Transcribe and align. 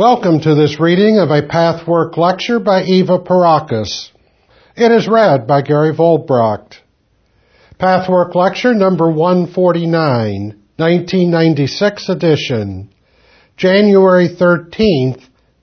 Welcome 0.00 0.40
to 0.40 0.54
this 0.54 0.80
reading 0.80 1.18
of 1.18 1.28
a 1.28 1.46
Pathwork 1.46 2.16
lecture 2.16 2.58
by 2.58 2.84
Eva 2.84 3.18
Pierrakos. 3.18 4.08
It 4.74 4.90
is 4.90 5.06
read 5.06 5.46
by 5.46 5.60
Gary 5.60 5.94
Vollbracht. 5.94 6.78
Pathwork 7.78 8.34
lecture 8.34 8.72
number 8.72 9.10
149, 9.10 10.58
1996 10.78 12.08
edition, 12.08 12.94
January 13.58 14.28
13th, 14.28 15.20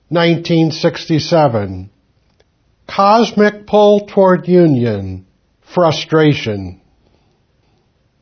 1967. 0.08 1.90
Cosmic 2.86 3.66
pull 3.66 4.06
toward 4.06 4.46
union, 4.46 5.26
frustration. 5.74 6.80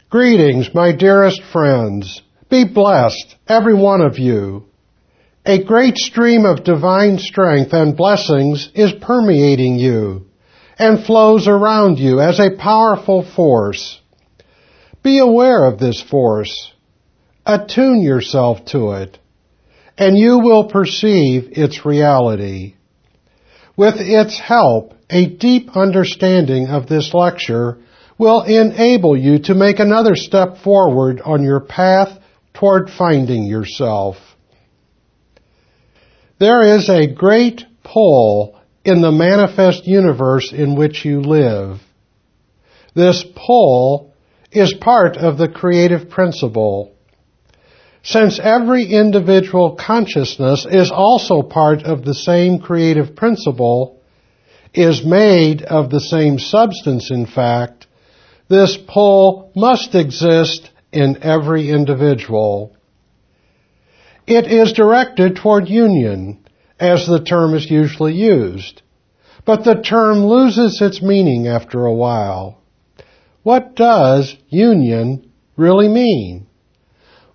Greetings, 0.08 0.70
my 0.72 0.92
dearest 0.96 1.42
friends. 1.52 2.22
Be 2.48 2.64
blessed, 2.64 3.36
every 3.46 3.74
one 3.74 4.00
of 4.00 4.18
you. 4.18 4.65
A 5.48 5.62
great 5.62 5.96
stream 5.96 6.44
of 6.44 6.64
divine 6.64 7.18
strength 7.18 7.72
and 7.72 7.96
blessings 7.96 8.68
is 8.74 8.92
permeating 9.00 9.76
you 9.76 10.26
and 10.76 11.04
flows 11.04 11.46
around 11.46 12.00
you 12.00 12.18
as 12.18 12.40
a 12.40 12.56
powerful 12.58 13.22
force. 13.22 14.00
Be 15.04 15.20
aware 15.20 15.64
of 15.64 15.78
this 15.78 16.02
force. 16.02 16.72
Attune 17.46 18.02
yourself 18.02 18.64
to 18.72 18.90
it, 18.94 19.20
and 19.96 20.18
you 20.18 20.40
will 20.40 20.64
perceive 20.64 21.50
its 21.52 21.86
reality. 21.86 22.74
With 23.76 24.00
its 24.00 24.40
help, 24.40 24.94
a 25.08 25.26
deep 25.26 25.76
understanding 25.76 26.66
of 26.66 26.88
this 26.88 27.14
lecture 27.14 27.78
will 28.18 28.42
enable 28.42 29.16
you 29.16 29.38
to 29.44 29.54
make 29.54 29.78
another 29.78 30.16
step 30.16 30.58
forward 30.64 31.20
on 31.24 31.44
your 31.44 31.60
path 31.60 32.18
toward 32.52 32.90
finding 32.90 33.44
yourself. 33.44 34.16
There 36.38 36.76
is 36.76 36.90
a 36.90 37.06
great 37.06 37.64
pull 37.82 38.60
in 38.84 39.00
the 39.00 39.10
manifest 39.10 39.86
universe 39.86 40.52
in 40.52 40.76
which 40.76 41.04
you 41.04 41.22
live. 41.22 41.80
This 42.94 43.24
pull 43.34 44.12
is 44.52 44.74
part 44.74 45.16
of 45.16 45.38
the 45.38 45.48
creative 45.48 46.10
principle. 46.10 46.92
Since 48.02 48.38
every 48.38 48.84
individual 48.84 49.76
consciousness 49.76 50.66
is 50.70 50.90
also 50.90 51.42
part 51.42 51.82
of 51.84 52.04
the 52.04 52.14
same 52.14 52.60
creative 52.60 53.16
principle, 53.16 54.00
is 54.74 55.04
made 55.04 55.62
of 55.62 55.88
the 55.88 56.00
same 56.00 56.38
substance 56.38 57.10
in 57.10 57.26
fact, 57.26 57.86
this 58.48 58.76
pull 58.76 59.50
must 59.56 59.94
exist 59.94 60.70
in 60.92 61.22
every 61.22 61.70
individual. 61.70 62.75
It 64.26 64.46
is 64.50 64.72
directed 64.72 65.36
toward 65.36 65.68
union, 65.68 66.44
as 66.80 67.06
the 67.06 67.20
term 67.20 67.54
is 67.54 67.70
usually 67.70 68.14
used. 68.14 68.82
But 69.44 69.64
the 69.64 69.82
term 69.82 70.26
loses 70.26 70.80
its 70.82 71.00
meaning 71.00 71.46
after 71.46 71.84
a 71.84 71.94
while. 71.94 72.60
What 73.44 73.76
does 73.76 74.36
union 74.48 75.30
really 75.56 75.88
mean? 75.88 76.46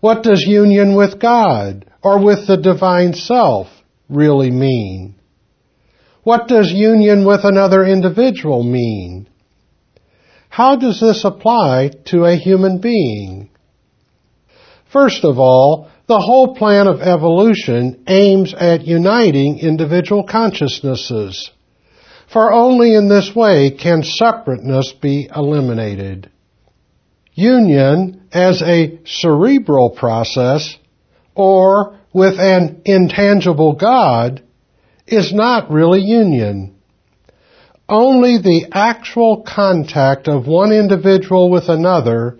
What 0.01 0.23
does 0.23 0.41
union 0.41 0.95
with 0.95 1.19
God 1.19 1.85
or 2.03 2.21
with 2.23 2.47
the 2.47 2.57
divine 2.57 3.13
self 3.13 3.67
really 4.09 4.51
mean? 4.51 5.15
What 6.23 6.47
does 6.47 6.71
union 6.71 7.25
with 7.25 7.45
another 7.45 7.85
individual 7.85 8.63
mean? 8.63 9.29
How 10.49 10.75
does 10.75 10.99
this 10.99 11.23
apply 11.23 11.91
to 12.07 12.25
a 12.25 12.35
human 12.35 12.79
being? 12.79 13.49
First 14.91 15.23
of 15.23 15.39
all, 15.39 15.89
the 16.07 16.19
whole 16.19 16.55
plan 16.55 16.87
of 16.87 17.01
evolution 17.01 18.03
aims 18.07 18.53
at 18.53 18.85
uniting 18.85 19.59
individual 19.59 20.23
consciousnesses, 20.23 21.51
for 22.31 22.51
only 22.51 22.95
in 22.95 23.07
this 23.07 23.35
way 23.35 23.71
can 23.71 24.03
separateness 24.03 24.93
be 24.93 25.29
eliminated. 25.33 26.29
Union 27.33 28.27
as 28.31 28.61
a 28.61 28.99
cerebral 29.05 29.89
process 29.91 30.77
or 31.35 31.97
with 32.13 32.39
an 32.39 32.81
intangible 32.85 33.73
God 33.73 34.43
is 35.07 35.33
not 35.33 35.71
really 35.71 36.01
union. 36.01 36.75
Only 37.87 38.37
the 38.37 38.67
actual 38.71 39.43
contact 39.43 40.27
of 40.27 40.47
one 40.47 40.71
individual 40.71 41.49
with 41.49 41.67
another 41.67 42.39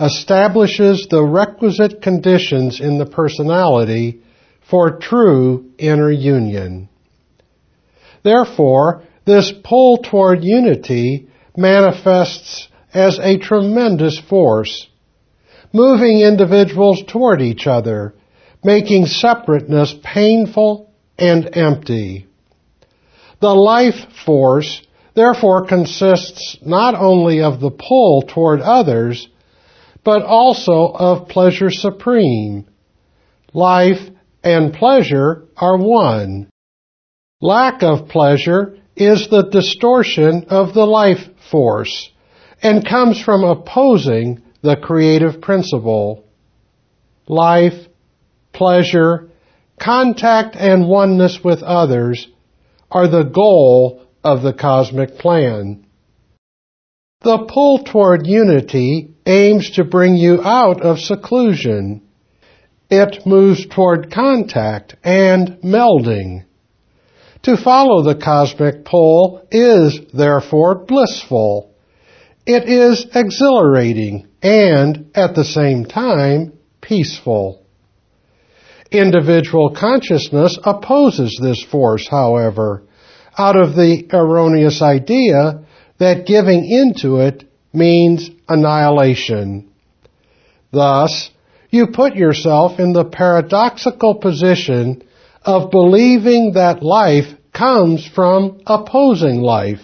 establishes 0.00 1.06
the 1.10 1.22
requisite 1.22 2.00
conditions 2.02 2.80
in 2.80 2.98
the 2.98 3.06
personality 3.06 4.22
for 4.70 4.98
true 4.98 5.70
inner 5.78 6.10
union. 6.10 6.88
Therefore, 8.22 9.02
this 9.24 9.52
pull 9.64 9.98
toward 9.98 10.44
unity 10.44 11.28
manifests 11.56 12.68
as 12.94 13.18
a 13.18 13.38
tremendous 13.38 14.18
force, 14.18 14.88
moving 15.72 16.20
individuals 16.20 17.02
toward 17.06 17.42
each 17.42 17.66
other, 17.66 18.14
making 18.64 19.06
separateness 19.06 19.94
painful 20.02 20.90
and 21.18 21.48
empty. 21.56 22.26
The 23.40 23.54
life 23.54 24.12
force 24.24 24.82
therefore 25.14 25.66
consists 25.66 26.58
not 26.62 26.94
only 26.94 27.42
of 27.42 27.60
the 27.60 27.70
pull 27.70 28.22
toward 28.22 28.60
others, 28.60 29.28
but 30.04 30.22
also 30.22 30.92
of 30.94 31.28
pleasure 31.28 31.70
supreme. 31.70 32.66
Life 33.52 34.00
and 34.42 34.72
pleasure 34.72 35.44
are 35.56 35.76
one. 35.76 36.48
Lack 37.40 37.82
of 37.82 38.08
pleasure 38.08 38.78
is 38.96 39.28
the 39.28 39.42
distortion 39.42 40.46
of 40.48 40.74
the 40.74 40.84
life 40.84 41.28
force 41.50 42.10
and 42.62 42.86
comes 42.86 43.22
from 43.22 43.44
opposing 43.44 44.42
the 44.62 44.76
creative 44.76 45.40
principle. 45.40 46.24
Life, 47.28 47.86
pleasure, 48.52 49.28
contact 49.80 50.56
and 50.56 50.88
oneness 50.88 51.38
with 51.44 51.62
others 51.62 52.26
are 52.90 53.08
the 53.08 53.22
goal 53.22 54.02
of 54.24 54.42
the 54.42 54.52
cosmic 54.52 55.18
plan. 55.18 55.86
The 57.20 57.46
pull 57.48 57.80
toward 57.82 58.28
unity 58.28 59.10
aims 59.26 59.70
to 59.70 59.82
bring 59.82 60.16
you 60.16 60.40
out 60.40 60.82
of 60.82 61.00
seclusion. 61.00 62.02
It 62.90 63.26
moves 63.26 63.66
toward 63.66 64.12
contact 64.12 64.94
and 65.02 65.58
melding. 65.64 66.44
To 67.42 67.56
follow 67.56 68.04
the 68.04 68.14
cosmic 68.14 68.84
pull 68.84 69.42
is, 69.50 70.00
therefore, 70.14 70.84
blissful. 70.84 71.74
It 72.46 72.68
is 72.68 73.04
exhilarating 73.12 74.28
and, 74.40 75.10
at 75.16 75.34
the 75.34 75.44
same 75.44 75.86
time, 75.86 76.52
peaceful. 76.80 77.66
Individual 78.92 79.74
consciousness 79.74 80.56
opposes 80.62 81.36
this 81.42 81.64
force, 81.64 82.06
however, 82.08 82.84
out 83.36 83.56
of 83.56 83.74
the 83.74 84.06
erroneous 84.12 84.80
idea 84.80 85.64
that 85.98 86.26
giving 86.26 86.64
into 86.64 87.18
it 87.18 87.44
means 87.72 88.30
annihilation. 88.48 89.70
Thus, 90.70 91.30
you 91.70 91.88
put 91.88 92.14
yourself 92.14 92.78
in 92.78 92.92
the 92.92 93.04
paradoxical 93.04 94.16
position 94.16 95.02
of 95.42 95.70
believing 95.70 96.52
that 96.54 96.82
life 96.82 97.26
comes 97.52 98.06
from 98.06 98.60
opposing 98.66 99.40
life. 99.40 99.80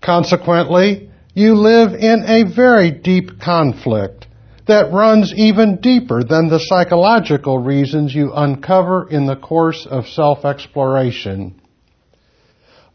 Consequently, 0.00 1.10
you 1.34 1.54
live 1.54 1.94
in 1.94 2.24
a 2.26 2.54
very 2.54 2.90
deep 2.90 3.40
conflict 3.40 4.26
that 4.66 4.92
runs 4.92 5.32
even 5.34 5.80
deeper 5.80 6.22
than 6.22 6.48
the 6.48 6.60
psychological 6.60 7.58
reasons 7.58 8.14
you 8.14 8.32
uncover 8.34 9.08
in 9.08 9.26
the 9.26 9.36
course 9.36 9.86
of 9.90 10.06
self-exploration. 10.06 11.60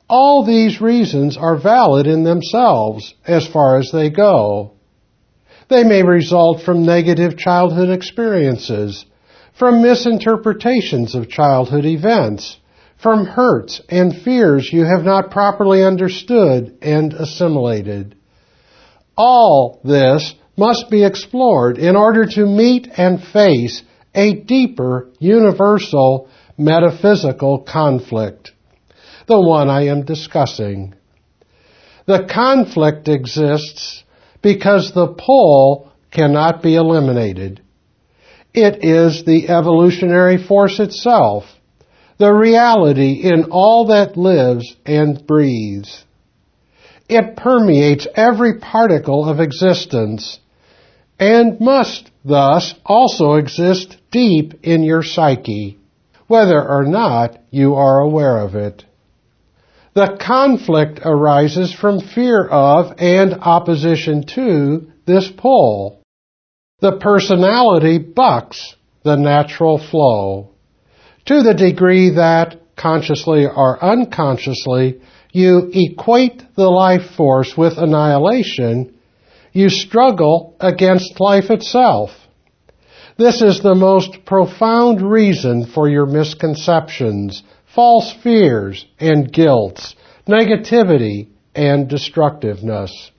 All 0.10 0.46
these 0.46 0.80
reasons 0.80 1.36
are 1.36 1.58
valid 1.58 2.08
in 2.08 2.24
themselves 2.24 3.14
as 3.26 3.46
far 3.46 3.78
as 3.78 3.90
they 3.92 4.10
go. 4.10 4.72
They 5.70 5.84
may 5.84 6.02
result 6.02 6.62
from 6.62 6.86
negative 6.86 7.38
childhood 7.38 7.90
experiences, 7.90 9.06
from 9.60 9.82
misinterpretations 9.82 11.14
of 11.14 11.28
childhood 11.28 11.84
events, 11.84 12.58
from 12.98 13.26
hurts 13.26 13.82
and 13.90 14.16
fears 14.16 14.72
you 14.72 14.86
have 14.86 15.04
not 15.04 15.30
properly 15.30 15.84
understood 15.84 16.78
and 16.82 17.14
assimilated. 17.14 18.16
All 19.18 19.82
this 19.84 20.34
must 20.56 20.90
be 20.90 21.04
explored 21.04 21.78
in 21.78 21.98
order 21.98 22.26
to 22.26 22.46
meet 22.46 22.88
and 22.98 23.22
face 23.22 23.84
a 24.16 24.34
deeper, 24.34 25.10
universal, 25.20 26.30
metaphysical 26.58 27.60
conflict 27.60 28.54
the 29.28 29.40
one 29.40 29.70
I 29.70 29.88
am 29.88 30.06
discussing. 30.06 30.96
The 32.06 32.28
conflict 32.34 33.08
exists 33.10 34.04
because 34.42 34.94
the 34.94 35.08
pull 35.08 35.92
cannot 36.12 36.64
be 36.64 36.76
eliminated. 36.76 37.62
It 38.54 38.84
is 38.84 39.24
the 39.24 39.50
evolutionary 39.50 40.38
force 40.38 40.80
itself, 40.80 41.44
the 42.18 42.32
reality 42.32 43.22
in 43.24 43.52
all 43.52 43.88
that 43.88 44.18
lives 44.18 44.76
and 44.86 45.28
breathes. 45.28 46.06
It 47.10 47.36
permeates 47.36 48.08
every 48.16 48.60
particle 48.60 49.30
of 49.30 49.40
existence 49.40 50.40
and 51.20 51.60
must 51.60 52.10
thus 52.24 52.74
also 52.86 53.34
exist 53.36 53.98
deep 54.12 54.54
in 54.64 54.84
your 54.84 55.04
psyche, 55.04 55.78
whether 56.28 56.62
or 56.62 56.86
not 56.86 57.38
you 57.50 57.76
are 57.76 58.00
aware 58.00 58.38
of 58.40 58.56
it. 58.56 58.84
The 59.98 60.16
conflict 60.22 61.00
arises 61.04 61.74
from 61.74 62.02
fear 62.02 62.46
of 62.46 62.94
and 63.00 63.34
opposition 63.34 64.28
to 64.36 64.92
this 65.08 65.28
pull. 65.28 66.04
The 66.82 66.98
personality 66.98 67.98
bucks 67.98 68.76
the 69.04 69.16
natural 69.16 69.80
flow 69.80 70.52
to 71.26 71.42
the 71.42 71.56
degree 71.56 72.12
that, 72.12 72.76
consciously 72.76 73.48
or 73.48 73.84
unconsciously, 73.84 75.02
you 75.32 75.72
equate 75.74 76.44
the 76.56 76.70
life 76.70 77.16
force 77.16 77.58
with 77.58 77.80
annihilation, 77.80 79.00
you 79.52 79.68
struggle 79.68 80.56
against 80.60 81.20
life 81.20 81.50
itself. 81.50 82.12
This 83.18 83.42
is 83.42 83.62
the 83.62 83.74
most 83.74 84.26
profound 84.28 85.02
reason 85.02 85.66
for 85.66 85.90
your 85.90 86.06
misconceptions, 86.06 87.42
false 87.78 88.12
fears, 88.24 88.88
and 89.00 89.32
guilts, 89.32 89.96
negativity, 90.28 91.28
and 91.54 91.88
destructiveness. 91.88 93.12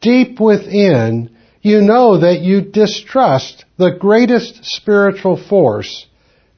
Deep 0.00 0.40
within, 0.40 1.30
you 1.60 1.80
know 1.80 2.18
that 2.18 2.40
you 2.40 2.60
distrust 2.60 3.64
the 3.76 3.92
greatest 3.92 4.64
spiritual 4.64 5.36
force, 5.36 6.08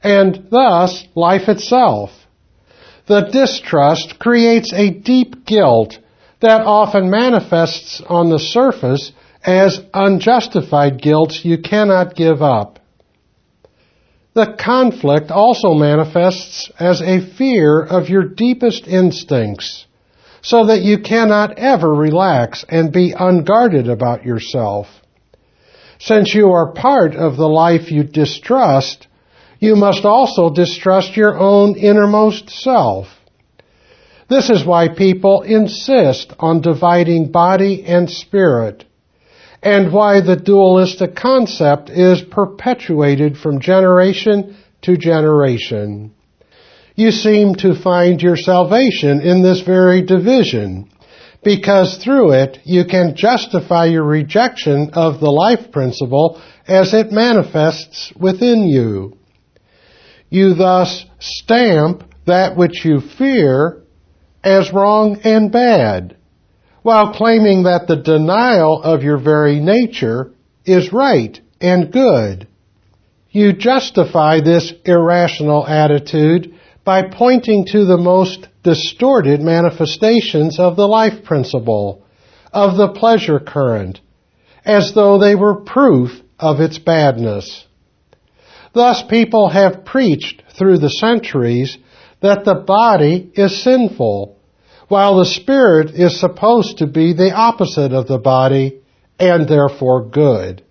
and 0.02 0.48
thus 0.50 1.04
life 1.14 1.46
itself. 1.46 2.10
The 3.06 3.28
distrust 3.30 4.18
creates 4.18 4.72
a 4.72 4.88
deep 4.88 5.44
guilt 5.44 5.98
that 6.40 6.62
often 6.62 7.10
manifests 7.10 8.00
on 8.06 8.30
the 8.30 8.38
surface 8.38 9.12
as 9.44 9.78
unjustified 9.92 11.02
guilt 11.02 11.34
you 11.44 11.58
cannot 11.58 12.16
give 12.16 12.40
up. 12.40 12.78
The 14.34 14.56
conflict 14.58 15.30
also 15.30 15.74
manifests 15.74 16.70
as 16.78 17.00
a 17.00 17.20
fear 17.20 17.80
of 17.80 18.08
your 18.08 18.24
deepest 18.24 18.88
instincts, 18.88 19.86
so 20.42 20.66
that 20.66 20.82
you 20.82 20.98
cannot 20.98 21.56
ever 21.56 21.88
relax 21.88 22.64
and 22.68 22.92
be 22.92 23.14
unguarded 23.16 23.88
about 23.88 24.24
yourself. 24.24 24.88
Since 26.00 26.34
you 26.34 26.50
are 26.50 26.72
part 26.72 27.14
of 27.14 27.36
the 27.36 27.48
life 27.48 27.92
you 27.92 28.02
distrust, 28.02 29.06
you 29.60 29.76
must 29.76 30.04
also 30.04 30.50
distrust 30.50 31.16
your 31.16 31.38
own 31.38 31.76
innermost 31.76 32.50
self. 32.50 33.06
This 34.28 34.50
is 34.50 34.64
why 34.64 34.88
people 34.88 35.42
insist 35.42 36.32
on 36.40 36.60
dividing 36.60 37.30
body 37.30 37.84
and 37.86 38.10
spirit, 38.10 38.84
and 39.64 39.90
why 39.92 40.20
the 40.20 40.36
dualistic 40.36 41.16
concept 41.16 41.88
is 41.88 42.20
perpetuated 42.20 43.38
from 43.38 43.60
generation 43.60 44.56
to 44.82 44.96
generation. 44.98 46.14
You 46.94 47.10
seem 47.10 47.54
to 47.56 47.74
find 47.74 48.20
your 48.20 48.36
salvation 48.36 49.20
in 49.20 49.42
this 49.42 49.62
very 49.62 50.02
division, 50.02 50.90
because 51.42 51.96
through 51.96 52.32
it 52.32 52.58
you 52.64 52.84
can 52.84 53.16
justify 53.16 53.86
your 53.86 54.04
rejection 54.04 54.90
of 54.92 55.18
the 55.18 55.30
life 55.30 55.72
principle 55.72 56.40
as 56.68 56.92
it 56.92 57.10
manifests 57.10 58.12
within 58.20 58.68
you. 58.68 59.16
You 60.28 60.54
thus 60.54 61.06
stamp 61.18 62.04
that 62.26 62.56
which 62.56 62.84
you 62.84 63.00
fear 63.00 63.82
as 64.42 64.72
wrong 64.72 65.20
and 65.24 65.50
bad, 65.50 66.16
while 66.84 67.14
claiming 67.14 67.62
that 67.62 67.86
the 67.88 67.96
denial 67.96 68.82
of 68.82 69.02
your 69.02 69.16
very 69.16 69.58
nature 69.58 70.30
is 70.66 70.92
right 70.92 71.40
and 71.58 71.90
good. 71.90 72.46
You 73.30 73.54
justify 73.54 74.40
this 74.40 74.70
irrational 74.84 75.66
attitude 75.66 76.54
by 76.84 77.08
pointing 77.10 77.64
to 77.72 77.86
the 77.86 77.96
most 77.96 78.48
distorted 78.62 79.40
manifestations 79.40 80.60
of 80.60 80.76
the 80.76 80.86
life 80.86 81.24
principle, 81.24 82.04
of 82.52 82.76
the 82.76 82.92
pleasure 82.92 83.40
current, 83.40 84.00
as 84.62 84.92
though 84.92 85.18
they 85.18 85.34
were 85.34 85.62
proof 85.62 86.10
of 86.38 86.60
its 86.60 86.76
badness. 86.76 87.64
Thus 88.74 89.02
people 89.08 89.48
have 89.48 89.86
preached 89.86 90.42
through 90.58 90.80
the 90.80 90.90
centuries 90.90 91.78
that 92.20 92.44
the 92.44 92.56
body 92.56 93.32
is 93.34 93.62
sinful, 93.62 94.38
while 94.88 95.16
the 95.16 95.24
spirit 95.24 95.90
is 95.90 96.18
supposed 96.18 96.78
to 96.78 96.86
be 96.86 97.12
the 97.12 97.32
opposite 97.32 97.92
of 97.92 98.06
the 98.06 98.18
body 98.18 98.80
and 99.18 99.48
therefore 99.48 100.04
good. 100.08 100.62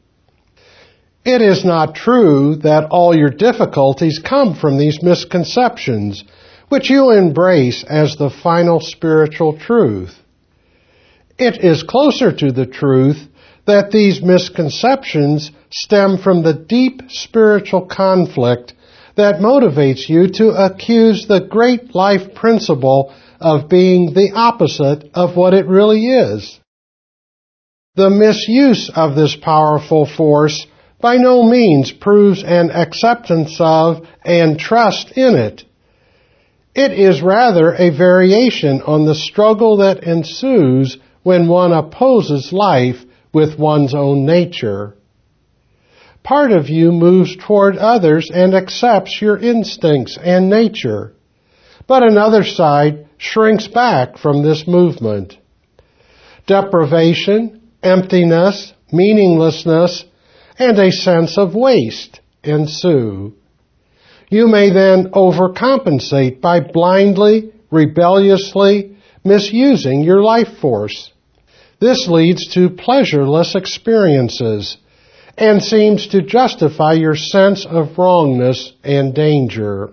It 1.26 1.42
is 1.42 1.64
not 1.64 1.96
true 1.96 2.58
that 2.58 2.90
all 2.92 3.16
your 3.16 3.30
difficulties 3.30 4.20
come 4.20 4.56
from 4.56 4.78
these 4.78 5.02
misconceptions, 5.02 6.24
which 6.68 6.90
you 6.90 7.12
embrace 7.12 7.84
as 7.84 8.18
the 8.18 8.30
final 8.30 8.82
spiritual 8.82 9.58
truth. 9.58 10.20
It 11.38 11.64
is 11.64 11.84
closer 11.84 12.32
to 12.32 12.52
the 12.52 12.66
truth 12.66 13.28
that 13.66 13.92
these 13.92 14.22
misconceptions 14.22 15.52
stem 15.72 16.18
from 16.18 16.44
the 16.44 16.54
deep 16.54 17.04
spiritual 17.10 17.86
conflict 17.86 18.74
that 19.16 19.36
motivates 19.36 20.10
you 20.10 20.28
to 20.28 20.50
accuse 20.50 21.26
the 21.28 21.40
great 21.40 21.96
life 21.96 22.36
principle 22.36 23.14
of 23.44 23.70
being 23.70 24.14
the 24.14 24.32
opposite 24.34 25.12
of 25.14 25.36
what 25.36 25.54
it 25.54 25.68
really 25.68 26.08
is. 26.08 26.60
The 27.96 28.10
misuse 28.10 28.90
of 28.96 29.16
this 29.16 29.36
powerful 29.36 30.08
force 30.08 30.66
by 31.00 31.18
no 31.18 31.44
means 31.44 31.92
proves 31.92 32.44
an 32.44 32.72
acceptance 32.72 33.58
of 33.60 34.08
and 34.24 34.58
trust 34.58 35.12
in 35.18 35.36
it. 35.36 35.66
It 36.74 36.94
is 36.94 37.22
rather 37.22 37.74
a 37.74 37.96
variation 37.96 38.82
on 38.82 39.06
the 39.06 39.14
struggle 39.14 39.78
that 39.78 40.04
ensues 40.04 40.98
when 41.22 41.48
one 41.48 41.72
opposes 41.72 42.52
life 42.52 43.04
with 43.34 43.60
one's 43.60 43.94
own 43.94 44.26
nature. 44.26 44.96
Part 46.24 46.52
of 46.52 46.70
you 46.70 46.92
moves 46.92 47.36
toward 47.36 47.78
others 47.78 48.32
and 48.34 48.56
accepts 48.56 49.22
your 49.22 49.38
instincts 49.38 50.18
and 50.18 50.50
nature, 50.50 51.14
but 51.86 52.02
another 52.02 52.46
side 52.46 53.03
shrinks 53.18 53.68
back 53.68 54.18
from 54.18 54.44
this 54.44 54.68
movement. 54.68 55.38
Deprivation, 56.48 57.62
emptiness, 57.82 58.74
meaninglessness, 58.92 60.06
and 60.58 60.78
a 60.78 60.92
sense 60.92 61.38
of 61.38 61.56
waste 61.56 62.20
ensue. 62.44 63.34
You 64.30 64.48
may 64.48 64.72
then 64.72 65.12
overcompensate 65.12 66.42
by 66.42 66.60
blindly, 66.60 67.54
rebelliously 67.72 68.98
misusing 69.24 70.04
your 70.04 70.22
life 70.22 70.58
force. 70.60 71.12
This 71.80 72.08
leads 72.08 72.54
to 72.54 72.70
pleasureless 72.70 73.56
experiences 73.56 74.78
and 75.38 75.62
seems 75.62 76.08
to 76.08 76.22
justify 76.22 76.94
your 76.94 77.16
sense 77.16 77.66
of 77.66 77.98
wrongness 77.98 78.74
and 78.84 79.14
danger. 79.14 79.92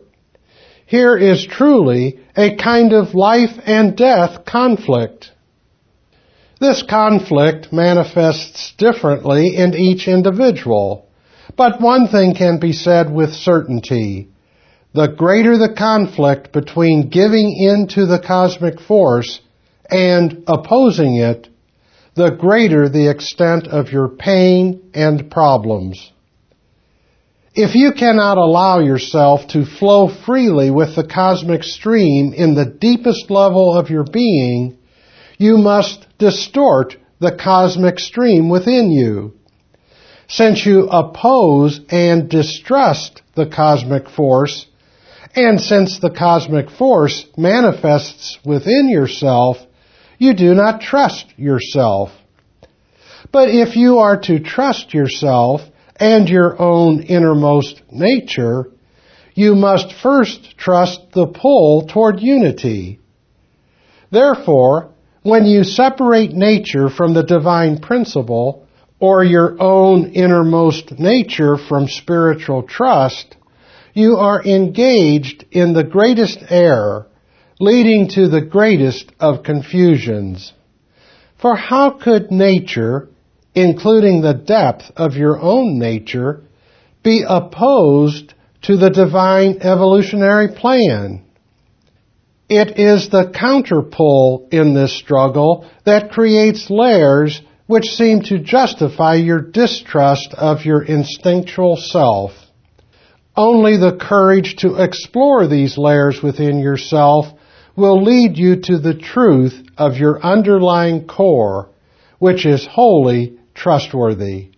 Here 0.91 1.17
is 1.17 1.47
truly 1.47 2.19
a 2.37 2.57
kind 2.57 2.93
of 2.93 3.15
life 3.15 3.57
and 3.65 3.97
death 3.97 4.45
conflict. 4.45 5.31
This 6.59 6.83
conflict 6.83 7.73
manifests 7.73 8.73
differently 8.77 9.55
in 9.55 9.77
each 9.77 10.09
individual, 10.09 11.07
but 11.57 11.81
one 11.81 12.09
thing 12.09 12.35
can 12.35 12.59
be 12.59 12.73
said 12.73 13.09
with 13.09 13.33
certainty. 13.33 14.31
The 14.93 15.07
greater 15.07 15.57
the 15.57 15.73
conflict 15.79 16.53
between 16.53 17.09
giving 17.09 17.57
in 17.57 17.87
to 17.95 18.07
the 18.07 18.19
cosmic 18.19 18.81
force 18.81 19.41
and 19.89 20.43
opposing 20.49 21.19
it, 21.19 21.47
the 22.17 22.31
greater 22.31 22.89
the 22.89 23.09
extent 23.09 23.69
of 23.69 23.93
your 23.93 24.09
pain 24.09 24.91
and 24.93 25.31
problems. 25.31 26.11
If 27.63 27.75
you 27.75 27.93
cannot 27.93 28.39
allow 28.39 28.79
yourself 28.79 29.47
to 29.49 29.67
flow 29.67 30.09
freely 30.09 30.71
with 30.71 30.97
the 30.97 31.07
cosmic 31.07 31.63
stream 31.63 32.33
in 32.33 32.55
the 32.55 32.65
deepest 32.65 33.31
level 33.31 33.77
of 33.77 33.91
your 33.91 34.05
being, 34.05 34.79
you 35.37 35.59
must 35.59 36.07
distort 36.17 36.97
the 37.19 37.37
cosmic 37.37 37.99
stream 37.99 38.49
within 38.49 38.91
you. 38.91 39.35
Since 40.27 40.65
you 40.65 40.89
oppose 40.89 41.83
and 41.91 42.31
distrust 42.31 43.21
the 43.35 43.45
cosmic 43.45 44.09
force, 44.09 44.65
and 45.37 45.61
since 45.61 45.99
the 45.99 46.09
cosmic 46.09 46.71
force 46.71 47.27
manifests 47.37 48.39
within 48.43 48.89
yourself, 48.89 49.59
you 50.17 50.33
do 50.33 50.55
not 50.55 50.81
trust 50.81 51.27
yourself. 51.37 52.11
But 53.31 53.51
if 53.51 53.77
you 53.77 53.99
are 53.99 54.19
to 54.19 54.41
trust 54.41 54.95
yourself 54.95 55.61
and 56.01 56.29
your 56.29 56.61
own 56.61 57.03
innermost 57.03 57.83
nature, 57.93 58.71
you 59.35 59.55
must 59.55 59.93
first 60.03 60.57
trust 60.57 61.13
the 61.13 61.27
pull 61.27 61.87
toward 61.87 62.21
unity. 62.21 62.99
Therefore, 64.11 64.91
when 65.23 65.45
you 65.45 65.63
separate 65.63 66.33
nature 66.33 66.89
from 66.89 67.13
the 67.13 67.23
divine 67.23 67.79
principle, 67.79 68.67
or 68.99 69.25
your 69.25 69.57
own 69.61 70.11
innermost 70.13 70.99
nature 70.99 71.57
from 71.57 71.89
spiritual 71.89 72.63
trust, 72.63 73.37
you 73.95 74.17
are 74.17 74.45
engaged 74.45 75.45
in 75.51 75.73
the 75.73 75.85
greatest 75.85 76.39
error, 76.49 77.07
leading 77.59 78.09
to 78.09 78.29
the 78.29 78.43
greatest 78.43 79.11
of 79.19 79.43
confusions. 79.43 80.53
For 81.41 81.57
how 81.57 81.91
could 81.91 82.31
nature, 82.31 83.09
including 83.55 84.21
the 84.21 84.35
depth 84.35 84.91
of 84.97 85.15
your 85.15 85.41
own 85.41 85.79
nature, 85.79 86.43
be 87.03 87.25
opposed 87.27 88.35
to 88.63 88.77
the 88.77 88.91
divine 88.91 89.59
evolutionary 89.63 90.49
plan? 90.49 91.25
It 92.49 92.79
is 92.79 93.09
the 93.09 93.27
counterpull 93.27 94.53
in 94.53 94.75
this 94.75 94.97
struggle 94.97 95.71
that 95.85 96.11
creates 96.11 96.69
layers 96.69 97.41
which 97.67 97.85
seem 97.85 98.23
to 98.23 98.41
justify 98.41 99.15
your 99.15 99.41
distrust 99.41 100.35
of 100.35 100.65
your 100.65 100.83
instinctual 100.83 101.77
self. 101.77 102.33
Only 103.37 103.77
the 103.77 103.97
courage 103.97 104.57
to 104.57 104.83
explore 104.83 105.47
these 105.47 105.79
layers 105.79 106.21
within 106.21 106.59
yourself 106.59 107.27
will 107.77 108.03
lead 108.03 108.37
you 108.37 108.57
to 108.63 108.79
the 108.79 108.95
truth 108.95 109.55
of 109.79 109.97
your 109.97 110.21
underlying 110.21 111.07
core, 111.07 111.71
which 112.19 112.45
is 112.45 112.67
wholly 112.67 113.39
trustworthy. 113.61 114.49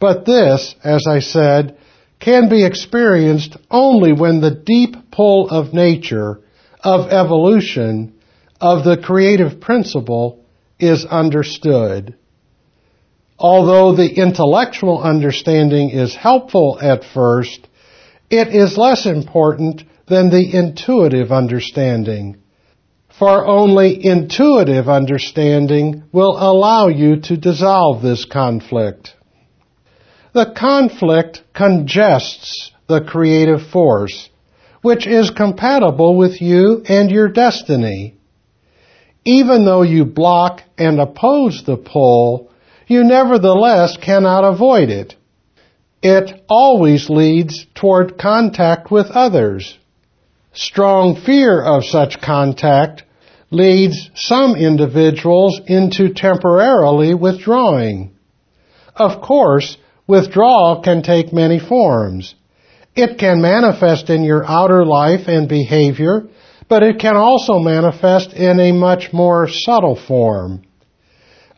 But 0.00 0.24
this, 0.24 0.74
as 0.82 1.06
I 1.06 1.20
said, 1.20 1.76
can 2.20 2.48
be 2.48 2.64
experienced 2.64 3.56
only 3.70 4.12
when 4.12 4.40
the 4.40 4.50
deep 4.50 5.10
pull 5.10 5.50
of 5.50 5.74
nature, 5.74 6.40
of 6.82 7.10
evolution, 7.10 8.14
of 8.60 8.84
the 8.84 8.96
creative 8.96 9.60
principle 9.60 10.44
is 10.78 11.04
understood. 11.04 12.16
Although 13.38 13.94
the 13.94 14.10
intellectual 14.16 15.00
understanding 15.00 15.90
is 15.90 16.16
helpful 16.16 16.78
at 16.80 17.04
first, 17.04 17.68
it 18.30 18.48
is 18.48 18.76
less 18.76 19.06
important 19.06 19.82
than 20.08 20.30
the 20.30 20.56
intuitive 20.56 21.30
understanding. 21.30 22.36
For 23.18 23.44
only 23.44 24.06
intuitive 24.06 24.88
understanding 24.88 26.04
will 26.12 26.36
allow 26.38 26.86
you 26.86 27.16
to 27.22 27.36
dissolve 27.36 28.00
this 28.00 28.24
conflict. 28.24 29.12
The 30.34 30.52
conflict 30.56 31.42
congests 31.52 32.70
the 32.86 33.00
creative 33.00 33.66
force, 33.72 34.28
which 34.82 35.08
is 35.08 35.30
compatible 35.30 36.16
with 36.16 36.40
you 36.40 36.84
and 36.88 37.10
your 37.10 37.26
destiny. 37.26 38.14
Even 39.24 39.64
though 39.64 39.82
you 39.82 40.04
block 40.04 40.62
and 40.78 41.00
oppose 41.00 41.64
the 41.64 41.76
pull, 41.76 42.52
you 42.86 43.02
nevertheless 43.02 43.96
cannot 43.96 44.44
avoid 44.44 44.90
it. 44.90 45.16
It 46.04 46.44
always 46.48 47.10
leads 47.10 47.66
toward 47.74 48.16
contact 48.16 48.92
with 48.92 49.06
others. 49.10 49.76
Strong 50.52 51.16
fear 51.26 51.60
of 51.60 51.84
such 51.84 52.20
contact 52.20 53.02
leads 53.50 54.10
some 54.14 54.56
individuals 54.56 55.60
into 55.66 56.12
temporarily 56.12 57.14
withdrawing. 57.14 58.14
Of 58.94 59.22
course, 59.22 59.76
withdrawal 60.06 60.82
can 60.82 61.02
take 61.02 61.32
many 61.32 61.58
forms. 61.58 62.34
It 62.94 63.18
can 63.18 63.40
manifest 63.40 64.10
in 64.10 64.24
your 64.24 64.44
outer 64.44 64.84
life 64.84 65.28
and 65.28 65.48
behavior, 65.48 66.28
but 66.68 66.82
it 66.82 66.98
can 66.98 67.16
also 67.16 67.58
manifest 67.58 68.32
in 68.32 68.60
a 68.60 68.72
much 68.72 69.12
more 69.12 69.48
subtle 69.48 69.96
form. 69.96 70.62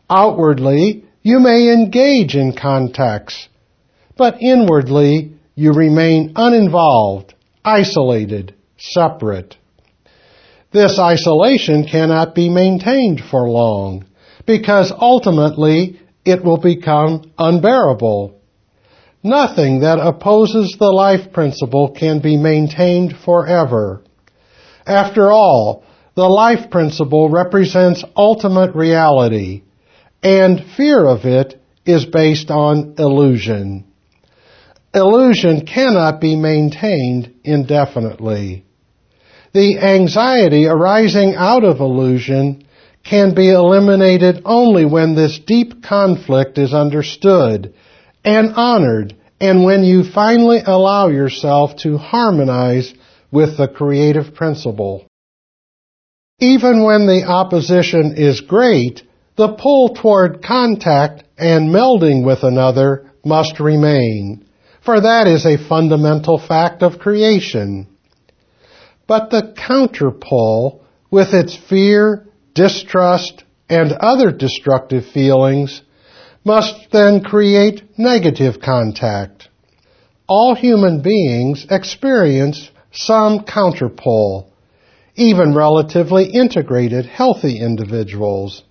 Outwardly, 0.09 1.05
you 1.23 1.39
may 1.39 1.73
engage 1.73 2.35
in 2.35 2.55
contacts, 2.55 3.47
but 4.17 4.41
inwardly 4.41 5.33
you 5.55 5.73
remain 5.73 6.33
uninvolved, 6.35 7.33
isolated, 7.65 8.53
separate. 8.77 9.57
This 10.71 10.97
isolation 10.97 11.85
cannot 11.85 12.33
be 12.33 12.49
maintained 12.49 13.21
for 13.29 13.49
long 13.49 14.05
because 14.45 14.91
ultimately 14.91 15.99
it 16.25 16.43
will 16.43 16.57
become 16.57 17.31
unbearable. 17.37 18.39
Nothing 19.23 19.81
that 19.81 19.99
opposes 19.99 20.75
the 20.79 20.91
life 20.91 21.31
principle 21.33 21.91
can 21.91 22.19
be 22.19 22.37
maintained 22.37 23.15
forever. 23.23 24.01
After 24.85 25.31
all, 25.31 25.83
the 26.15 26.27
life 26.27 26.69
principle 26.71 27.29
represents 27.29 28.03
ultimate 28.15 28.75
reality, 28.75 29.63
and 30.23 30.65
fear 30.75 31.05
of 31.05 31.25
it 31.25 31.61
is 31.85 32.05
based 32.05 32.49
on 32.49 32.95
illusion. 32.97 33.85
Illusion 34.93 35.65
cannot 35.65 36.19
be 36.19 36.35
maintained 36.35 37.33
indefinitely. 37.43 38.65
The 39.53 39.79
anxiety 39.79 40.65
arising 40.65 41.35
out 41.35 41.63
of 41.63 41.79
illusion 41.81 42.63
can 43.03 43.35
be 43.35 43.49
eliminated 43.49 44.43
only 44.45 44.85
when 44.85 45.15
this 45.15 45.39
deep 45.39 45.83
conflict 45.83 46.57
is 46.57 46.73
understood 46.73 47.73
and 48.23 48.53
honored 48.55 49.15
and 49.41 49.63
when 49.63 49.83
you 49.83 50.03
finally 50.03 50.61
allow 50.65 51.07
yourself 51.07 51.75
to 51.77 51.97
harmonize 51.97 52.93
with 53.31 53.57
the 53.57 53.67
creative 53.67 54.35
principle. 54.35 55.05
Even 56.39 56.83
when 56.83 57.07
the 57.07 57.23
opposition 57.25 58.15
is 58.15 58.41
great, 58.41 59.03
the 59.35 59.53
pull 59.53 59.95
toward 59.95 60.43
contact 60.43 61.23
and 61.37 61.69
melding 61.69 62.25
with 62.25 62.43
another 62.43 63.11
must 63.25 63.59
remain, 63.59 64.45
for 64.83 65.01
that 65.01 65.27
is 65.27 65.45
a 65.45 65.67
fundamental 65.67 66.37
fact 66.37 66.83
of 66.83 66.99
creation. 66.99 67.87
But 69.11 69.29
the 69.29 69.53
counterpull, 69.57 70.79
with 71.11 71.33
its 71.33 71.53
fear, 71.53 72.29
distrust, 72.53 73.43
and 73.67 73.91
other 73.91 74.31
destructive 74.31 75.05
feelings, 75.05 75.81
must 76.45 76.89
then 76.93 77.21
create 77.21 77.83
negative 77.99 78.61
contact. 78.61 79.49
All 80.29 80.55
human 80.55 81.01
beings 81.01 81.65
experience 81.69 82.71
some 82.93 83.39
counterpull, 83.39 84.47
even 85.15 85.53
relatively 85.53 86.31
integrated, 86.31 87.05
healthy 87.05 87.59
individuals. 87.59 88.63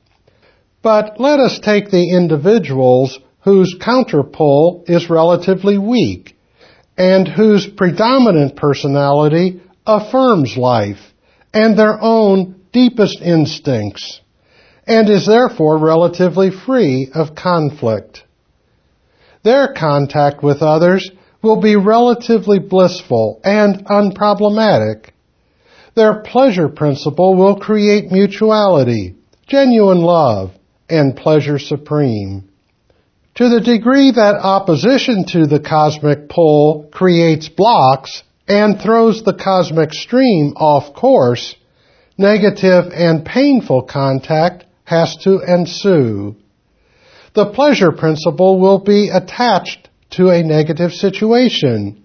But 0.81 1.21
let 1.21 1.39
us 1.39 1.61
take 1.63 1.91
the 1.91 2.17
individuals 2.17 3.19
whose 3.41 3.77
counterpull 3.79 4.89
is 4.89 5.11
relatively 5.11 5.77
weak 5.77 6.35
and 6.97 7.29
whose 7.29 7.67
predominant 7.67 8.57
personality 8.57 9.61
affirms 9.87 10.57
life 10.57 11.13
and 11.53 11.79
their 11.79 12.01
own 12.01 12.61
deepest 12.73 13.21
instincts 13.21 14.21
and 14.87 15.09
is 15.09 15.27
therefore 15.27 15.79
relatively 15.79 16.51
free 16.51 17.11
of 17.15 17.35
conflict. 17.35 18.25
Their 19.43 19.73
contact 19.73 20.43
with 20.43 20.63
others 20.63 21.11
will 21.43 21.61
be 21.61 21.77
relatively 21.77 22.59
blissful 22.59 23.41
and 23.43 23.87
unproblematic. 23.87 25.11
Their 25.95 26.23
pleasure 26.23 26.69
principle 26.69 27.35
will 27.35 27.59
create 27.59 28.13
mutuality, 28.13 29.17
genuine 29.47 30.01
love, 30.01 30.53
and 30.89 31.17
pleasure 31.17 31.59
supreme. 31.59 32.49
To 33.37 33.49
the 33.49 33.61
degree 33.61 34.11
that 34.11 34.37
opposition 34.37 35.25
to 35.29 35.47
the 35.47 35.61
cosmic 35.61 36.29
pull 36.29 36.89
creates 36.93 37.49
blocks 37.49 38.23
and 38.51 38.81
throws 38.81 39.23
the 39.23 39.33
cosmic 39.33 39.93
stream 39.93 40.55
off 40.57 40.93
course, 40.93 41.55
negative 42.19 42.87
and 42.93 43.25
painful 43.25 43.83
contact 43.83 44.65
has 44.83 45.17
to 45.19 45.39
ensue. 45.39 46.35
The 47.35 47.53
pleasure 47.53 47.93
principle 47.93 48.59
will 48.59 48.81
be 48.81 49.09
attached 49.09 49.89
to 50.17 50.31
a 50.31 50.43
negative 50.43 50.91
situation, 50.91 52.03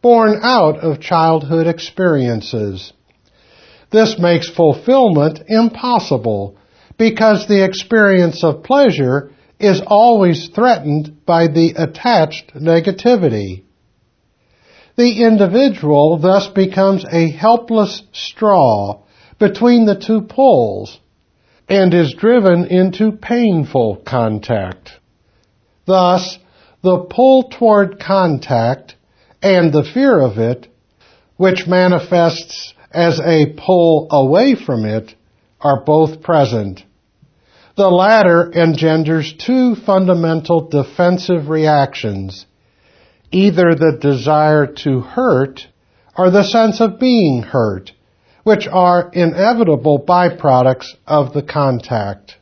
born 0.00 0.38
out 0.42 0.78
of 0.78 1.00
childhood 1.00 1.66
experiences. 1.66 2.92
This 3.90 4.16
makes 4.16 4.48
fulfillment 4.48 5.40
impossible 5.48 6.56
because 6.98 7.48
the 7.48 7.64
experience 7.64 8.44
of 8.44 8.62
pleasure 8.62 9.32
is 9.58 9.82
always 9.84 10.50
threatened 10.54 11.26
by 11.26 11.48
the 11.48 11.74
attached 11.76 12.54
negativity. 12.54 13.64
The 15.00 15.22
individual 15.22 16.18
thus 16.18 16.48
becomes 16.48 17.06
a 17.10 17.30
helpless 17.30 18.02
straw 18.12 18.98
between 19.38 19.86
the 19.86 19.94
two 19.94 20.20
poles 20.20 21.00
and 21.70 21.94
is 21.94 22.12
driven 22.12 22.66
into 22.66 23.12
painful 23.12 24.02
contact. 24.04 24.90
Thus, 25.86 26.38
the 26.82 26.98
pull 26.98 27.44
toward 27.44 27.98
contact 27.98 28.96
and 29.42 29.72
the 29.72 29.84
fear 29.84 30.20
of 30.20 30.36
it 30.36 30.68
which 31.38 31.66
manifests 31.66 32.74
as 32.90 33.20
a 33.20 33.54
pull 33.56 34.06
away 34.10 34.54
from 34.54 34.84
it, 34.84 35.14
are 35.62 35.82
both 35.82 36.20
present. 36.20 36.84
The 37.74 37.88
latter 37.88 38.52
engenders 38.52 39.32
two 39.32 39.76
fundamental 39.76 40.68
defensive 40.68 41.48
reactions, 41.48 42.44
either 43.32 43.74
the 43.74 43.98
desire 44.00 44.66
to 44.66 45.00
hurt 45.00 45.66
or 46.16 46.30
the 46.30 46.44
sense 46.44 46.80
of 46.80 46.98
being 46.98 47.42
hurt, 47.42 47.92
which 48.42 48.66
are 48.66 49.10
inevitable 49.12 50.04
byproducts 50.06 50.94
of 51.06 51.32
the 51.32 51.42
contact. 51.42 52.36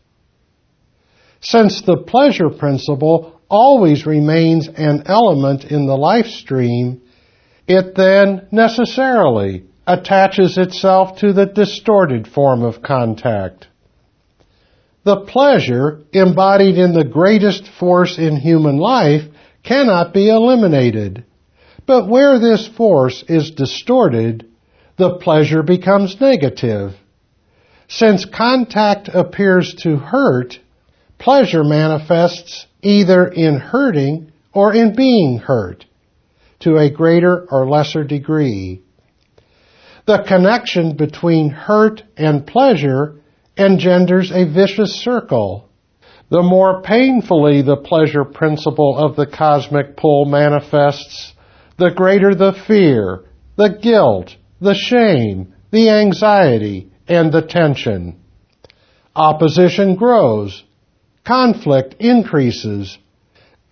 Since 1.41 1.83
the 1.83 1.99
pleasure 1.99 2.51
principle 2.51 3.41
always 3.49 4.07
remains 4.07 4.69
an 4.69 5.05
element 5.07 5.65
in 5.65 5.87
the 5.87 5.97
life 5.97 6.27
stream, 6.27 7.03
it 7.67 7.95
then 7.95 8.49
necessarily 8.51 9.65
attaches 9.87 10.59
itself 10.59 11.19
to 11.19 11.33
the 11.33 11.47
distorted 11.47 12.27
form 12.27 12.63
of 12.63 12.83
contact. 12.83 13.69
The 15.05 15.21
pleasure 15.21 16.01
embodied 16.13 16.77
in 16.77 16.93
the 16.93 17.05
greatest 17.05 17.67
force 17.79 18.19
in 18.19 18.37
human 18.37 18.77
life 18.77 19.23
cannot 19.69 20.15
be 20.15 20.31
eliminated. 20.31 21.25
But 21.87 22.09
where 22.09 22.39
this 22.39 22.67
force 22.67 23.23
is 23.29 23.51
distorted, 23.51 24.47
the 24.97 25.19
pleasure 25.19 25.63
becomes 25.63 26.21
negative. 26.21 26.95
Since 27.89 28.25
contact 28.25 29.09
appears 29.09 29.75
to 29.83 29.97
hurt, 29.97 30.59
pleasure 31.19 31.65
manifests 31.65 32.67
either 32.83 33.27
in 33.27 33.59
hurting 33.59 34.33
or 34.53 34.75
in 34.75 34.95
being 34.95 35.39
hurt 35.39 35.85
to 36.61 36.77
a 36.77 36.91
greater 36.91 37.47
or 37.51 37.69
lesser 37.69 38.05
degree. 38.05 38.83
The 40.07 40.25
connection 40.27 40.97
between 40.97 41.51
hurt 41.51 42.03
and 42.17 42.47
pleasure 42.47 43.21
engenders 43.57 44.33
a 44.33 44.45
vicious 44.47 45.01
circle. 45.03 45.68
The 46.31 46.43
more 46.43 46.83
painfully 46.83 47.63
the 47.63 47.77
pleasure 47.77 48.25
principle 48.25 48.99
of 48.99 49.17
the 49.17 49.27
cosmic 49.27 49.97
pull 49.97 50.27
manifests, 50.27 51.33
the 51.79 51.91
greater 51.91 52.35
the 52.35 52.53
fear, 52.67 53.25
the 53.57 53.79
guilt, 53.81 54.37
the 54.61 54.75
shame, 54.75 55.55
the 55.71 55.89
anxiety, 55.89 56.91
and 57.07 57.33
the 57.33 57.43
tension. 57.43 58.21
Opposition 59.17 59.95
grows, 59.97 60.65
conflict 61.25 61.95
increases, 61.99 62.99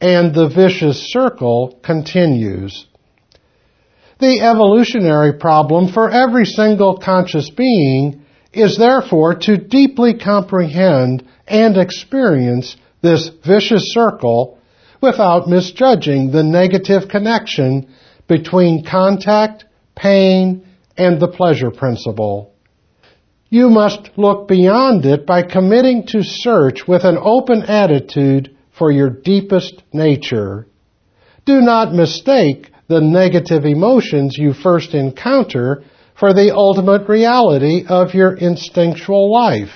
and 0.00 0.34
the 0.34 0.48
vicious 0.48 1.12
circle 1.12 1.78
continues. 1.82 2.86
The 4.18 4.40
evolutionary 4.40 5.34
problem 5.34 5.88
for 5.92 6.10
every 6.10 6.46
single 6.46 6.96
conscious 6.96 7.50
being 7.50 8.24
is 8.56 8.76
therefore 8.76 9.34
to 9.34 9.56
deeply 9.56 10.14
comprehend 10.14 11.26
and 11.46 11.76
experience 11.76 12.76
this 13.02 13.30
vicious 13.44 13.92
circle 13.92 14.58
without 15.00 15.48
misjudging 15.48 16.30
the 16.30 16.42
negative 16.42 17.08
connection 17.08 17.88
between 18.26 18.84
contact, 18.84 19.64
pain, 19.94 20.66
and 20.96 21.20
the 21.20 21.28
pleasure 21.28 21.70
principle. 21.70 22.52
You 23.48 23.70
must 23.70 24.10
look 24.16 24.48
beyond 24.48 25.04
it 25.06 25.26
by 25.26 25.42
committing 25.42 26.06
to 26.08 26.24
search 26.24 26.88
with 26.88 27.04
an 27.04 27.18
open 27.20 27.62
attitude 27.62 28.56
for 28.76 28.90
your 28.90 29.10
deepest 29.10 29.82
nature. 29.92 30.66
Do 31.44 31.60
not 31.60 31.94
mistake 31.94 32.72
the 32.88 33.00
negative 33.00 33.64
emotions 33.64 34.36
you 34.36 34.52
first 34.52 34.94
encounter 34.94 35.84
for 36.18 36.32
the 36.32 36.54
ultimate 36.54 37.08
reality 37.08 37.84
of 37.88 38.14
your 38.14 38.34
instinctual 38.34 39.30
life. 39.32 39.72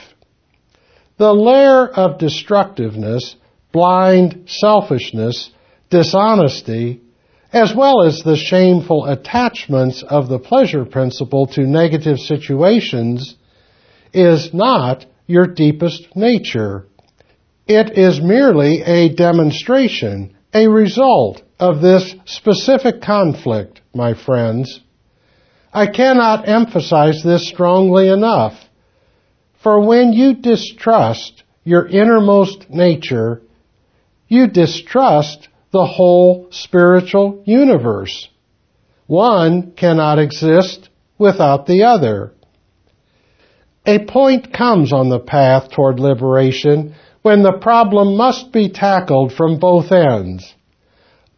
The 1.18 1.32
layer 1.32 1.86
of 1.86 2.18
destructiveness, 2.18 3.36
blind 3.72 4.44
selfishness, 4.46 5.50
dishonesty, 5.90 7.02
as 7.52 7.74
well 7.74 8.02
as 8.02 8.22
the 8.22 8.36
shameful 8.36 9.06
attachments 9.06 10.02
of 10.02 10.28
the 10.28 10.38
pleasure 10.38 10.84
principle 10.84 11.46
to 11.48 11.62
negative 11.62 12.18
situations, 12.18 13.34
is 14.12 14.54
not 14.54 15.04
your 15.26 15.46
deepest 15.46 16.16
nature. 16.16 16.86
It 17.66 17.98
is 17.98 18.20
merely 18.20 18.82
a 18.82 19.14
demonstration, 19.14 20.36
a 20.54 20.68
result 20.68 21.42
of 21.58 21.80
this 21.82 22.14
specific 22.24 23.02
conflict, 23.02 23.80
my 23.94 24.14
friends. 24.14 24.80
I 25.72 25.86
cannot 25.86 26.48
emphasize 26.48 27.22
this 27.22 27.46
strongly 27.48 28.08
enough. 28.08 28.54
For 29.62 29.80
when 29.86 30.12
you 30.12 30.34
distrust 30.34 31.44
your 31.64 31.86
innermost 31.86 32.70
nature, 32.70 33.42
you 34.26 34.48
distrust 34.48 35.48
the 35.72 35.84
whole 35.84 36.48
spiritual 36.50 37.42
universe. 37.44 38.28
One 39.06 39.72
cannot 39.72 40.18
exist 40.18 40.88
without 41.18 41.66
the 41.66 41.84
other. 41.84 42.32
A 43.86 44.04
point 44.04 44.52
comes 44.52 44.92
on 44.92 45.08
the 45.08 45.20
path 45.20 45.70
toward 45.70 46.00
liberation 46.00 46.94
when 47.22 47.42
the 47.42 47.58
problem 47.60 48.16
must 48.16 48.52
be 48.52 48.70
tackled 48.70 49.32
from 49.32 49.58
both 49.58 49.92
ends. 49.92 50.54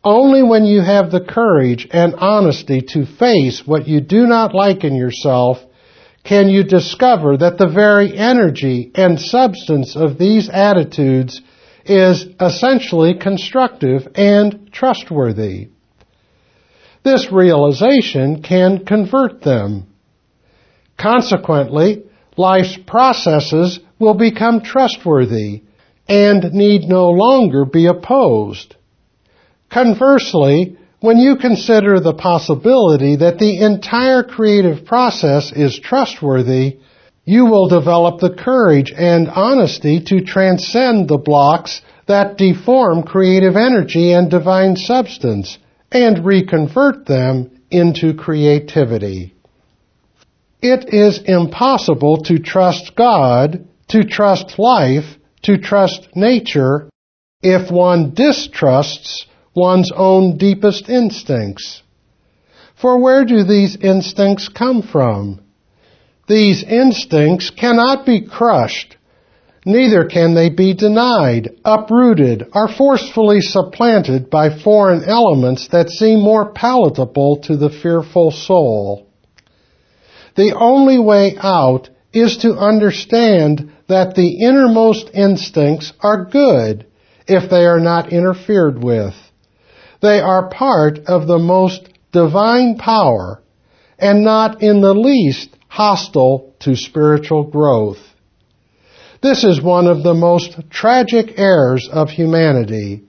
Only 0.04 0.42
when 0.42 0.64
you 0.64 0.80
have 0.80 1.10
the 1.10 1.20
courage 1.20 1.86
and 1.90 2.14
honesty 2.16 2.80
to 2.88 3.06
face 3.06 3.62
what 3.64 3.86
you 3.86 4.00
do 4.00 4.26
not 4.26 4.54
like 4.54 4.82
in 4.82 4.96
yourself 4.96 5.58
can 6.24 6.48
you 6.48 6.64
discover 6.64 7.36
that 7.36 7.58
the 7.58 7.68
very 7.68 8.16
energy 8.16 8.90
and 8.94 9.20
substance 9.20 9.96
of 9.96 10.18
these 10.18 10.48
attitudes 10.48 11.40
is 11.84 12.26
essentially 12.40 13.14
constructive 13.14 14.06
and 14.14 14.70
trustworthy. 14.72 15.68
This 17.02 17.32
realization 17.32 18.42
can 18.42 18.84
convert 18.84 19.42
them. 19.42 19.88
Consequently, 20.96 22.04
life's 22.36 22.78
processes 22.86 23.80
will 23.98 24.14
become 24.14 24.60
trustworthy 24.60 25.64
and 26.08 26.52
need 26.52 26.88
no 26.88 27.10
longer 27.10 27.64
be 27.64 27.86
opposed. 27.86 28.76
Conversely, 29.72 30.76
when 31.00 31.18
you 31.18 31.36
consider 31.36 31.98
the 31.98 32.12
possibility 32.12 33.16
that 33.16 33.38
the 33.38 33.60
entire 33.60 34.22
creative 34.22 34.84
process 34.84 35.50
is 35.50 35.80
trustworthy, 35.80 36.78
you 37.24 37.46
will 37.46 37.68
develop 37.68 38.20
the 38.20 38.34
courage 38.34 38.92
and 38.94 39.28
honesty 39.28 40.00
to 40.04 40.20
transcend 40.24 41.08
the 41.08 41.16
blocks 41.16 41.80
that 42.06 42.36
deform 42.36 43.02
creative 43.02 43.56
energy 43.56 44.12
and 44.12 44.30
divine 44.30 44.76
substance 44.76 45.58
and 45.90 46.24
reconvert 46.26 47.06
them 47.06 47.50
into 47.70 48.12
creativity. 48.12 49.34
It 50.60 50.92
is 50.92 51.22
impossible 51.24 52.24
to 52.24 52.38
trust 52.38 52.94
God, 52.94 53.66
to 53.88 54.04
trust 54.04 54.58
life, 54.58 55.16
to 55.44 55.56
trust 55.56 56.08
nature 56.14 56.90
if 57.42 57.70
one 57.72 58.12
distrusts 58.14 59.26
one's 59.54 59.90
own 59.94 60.36
deepest 60.36 60.88
instincts. 60.88 61.82
For 62.80 62.98
where 62.98 63.24
do 63.24 63.44
these 63.44 63.76
instincts 63.76 64.48
come 64.48 64.82
from? 64.82 65.40
These 66.26 66.64
instincts 66.64 67.50
cannot 67.50 68.06
be 68.06 68.22
crushed, 68.22 68.96
neither 69.64 70.04
can 70.06 70.34
they 70.34 70.48
be 70.48 70.74
denied, 70.74 71.50
uprooted, 71.64 72.48
or 72.54 72.68
forcefully 72.68 73.40
supplanted 73.40 74.30
by 74.30 74.50
foreign 74.50 75.04
elements 75.04 75.68
that 75.68 75.90
seem 75.90 76.20
more 76.20 76.52
palatable 76.52 77.38
to 77.42 77.56
the 77.56 77.70
fearful 77.70 78.30
soul. 78.30 79.06
The 80.36 80.54
only 80.58 80.98
way 80.98 81.36
out 81.38 81.90
is 82.12 82.38
to 82.38 82.54
understand 82.54 83.72
that 83.88 84.14
the 84.14 84.42
innermost 84.42 85.10
instincts 85.14 85.92
are 86.00 86.24
good 86.24 86.86
if 87.26 87.50
they 87.50 87.64
are 87.66 87.80
not 87.80 88.12
interfered 88.12 88.82
with. 88.82 89.14
They 90.02 90.20
are 90.20 90.48
part 90.48 90.98
of 91.06 91.26
the 91.28 91.38
most 91.38 91.88
divine 92.10 92.76
power 92.76 93.40
and 93.98 94.24
not 94.24 94.60
in 94.60 94.80
the 94.80 94.94
least 94.94 95.48
hostile 95.68 96.54
to 96.60 96.74
spiritual 96.74 97.44
growth. 97.44 98.00
This 99.22 99.44
is 99.44 99.62
one 99.62 99.86
of 99.86 100.02
the 100.02 100.14
most 100.14 100.68
tragic 100.68 101.38
errors 101.38 101.88
of 101.90 102.10
humanity 102.10 103.04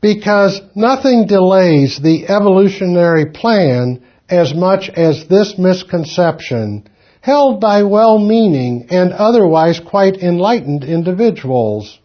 because 0.00 0.60
nothing 0.74 1.26
delays 1.26 2.00
the 2.02 2.26
evolutionary 2.28 3.26
plan 3.26 4.02
as 4.30 4.54
much 4.54 4.88
as 4.88 5.26
this 5.28 5.58
misconception 5.58 6.88
held 7.20 7.60
by 7.60 7.82
well-meaning 7.82 8.86
and 8.88 9.12
otherwise 9.12 9.78
quite 9.78 10.16
enlightened 10.16 10.82
individuals. 10.82 11.98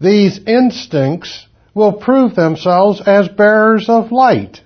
These 0.00 0.40
instincts 0.46 1.46
will 1.74 1.92
prove 1.92 2.34
themselves 2.34 3.00
as 3.06 3.28
bearers 3.28 3.88
of 3.88 4.12
light 4.12 4.62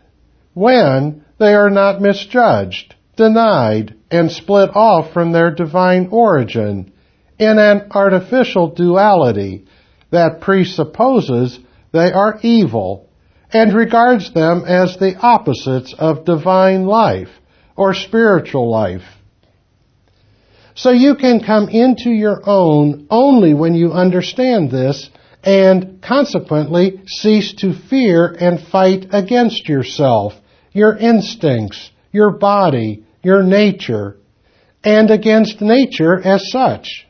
when 0.55 1.23
They 1.43 1.55
are 1.55 1.71
not 1.71 2.01
misjudged, 2.01 2.95
denied, 3.17 3.97
and 4.13 4.31
split 4.31 4.71
off 4.77 5.13
from 5.13 5.33
their 5.33 5.51
divine 5.51 6.07
origin 6.13 6.93
in 7.37 7.59
an 7.59 7.89
artificial 7.91 8.69
duality 8.69 9.65
that 10.13 10.41
presupposes 10.41 11.59
they 11.93 12.13
are 12.13 12.39
evil 12.43 13.09
and 13.53 13.75
regards 13.75 14.33
them 14.33 14.63
as 14.69 14.97
the 14.99 15.17
opposites 15.17 15.93
of 15.99 16.25
divine 16.25 16.87
life 16.87 17.31
or 17.75 17.93
spiritual 17.93 18.71
life. 18.71 19.09
So 20.77 20.91
you 20.93 21.17
can 21.17 21.41
come 21.41 21.69
into 21.69 22.11
your 22.11 22.41
own 22.49 23.09
only 23.11 23.53
when 23.53 23.75
you 23.75 23.91
understand 23.91 24.71
this 24.71 25.11
and 25.43 26.01
consequently 26.03 27.03
cease 27.07 27.55
to 27.55 27.73
fear 27.73 28.27
and 28.27 28.61
fight 28.61 29.07
against 29.11 29.69
yourself, 29.69 30.35
your 30.73 30.97
instincts, 30.97 31.91
your 32.13 32.31
body, 32.31 33.05
your 33.23 33.43
nature, 33.43 34.17
and 34.85 35.11
against 35.11 35.61
nature 35.61 36.21
as 36.21 36.51
such. 36.51 37.07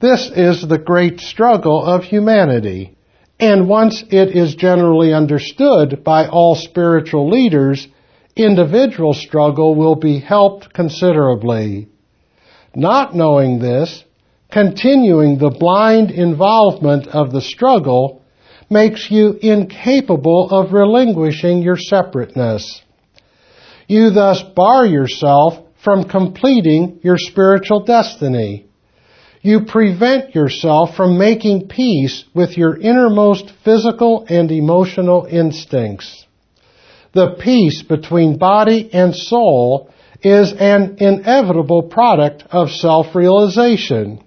This 0.00 0.30
is 0.34 0.66
the 0.66 0.78
great 0.78 1.20
struggle 1.20 1.84
of 1.84 2.04
humanity. 2.04 2.96
And 3.38 3.68
once 3.68 4.02
it 4.10 4.34
is 4.34 4.54
generally 4.54 5.12
understood 5.12 6.02
by 6.04 6.26
all 6.26 6.54
spiritual 6.54 7.30
leaders, 7.30 7.86
individual 8.34 9.14
struggle 9.14 9.74
will 9.74 9.96
be 9.96 10.20
helped 10.20 10.72
considerably. 10.72 11.88
Not 12.74 13.14
knowing 13.14 13.58
this, 13.58 14.04
continuing 14.50 15.38
the 15.38 15.50
blind 15.50 16.10
involvement 16.10 17.08
of 17.08 17.32
the 17.32 17.40
struggle 17.40 18.22
makes 18.70 19.10
you 19.10 19.38
incapable 19.40 20.48
of 20.50 20.72
relinquishing 20.72 21.62
your 21.62 21.76
separateness. 21.76 22.82
You 23.86 24.10
thus 24.10 24.42
bar 24.42 24.86
yourself 24.86 25.54
from 25.84 26.04
completing 26.04 27.00
your 27.02 27.16
spiritual 27.16 27.84
destiny. 27.84 28.66
You 29.42 29.66
prevent 29.66 30.34
yourself 30.34 30.96
from 30.96 31.18
making 31.18 31.68
peace 31.68 32.24
with 32.34 32.58
your 32.58 32.76
innermost 32.76 33.52
physical 33.64 34.26
and 34.28 34.50
emotional 34.50 35.28
instincts. 35.30 36.26
The 37.12 37.36
peace 37.40 37.82
between 37.82 38.38
body 38.38 38.90
and 38.92 39.14
soul 39.14 39.90
is 40.22 40.52
an 40.58 40.96
inevitable 40.98 41.84
product 41.84 42.42
of 42.50 42.70
self-realization. 42.70 44.24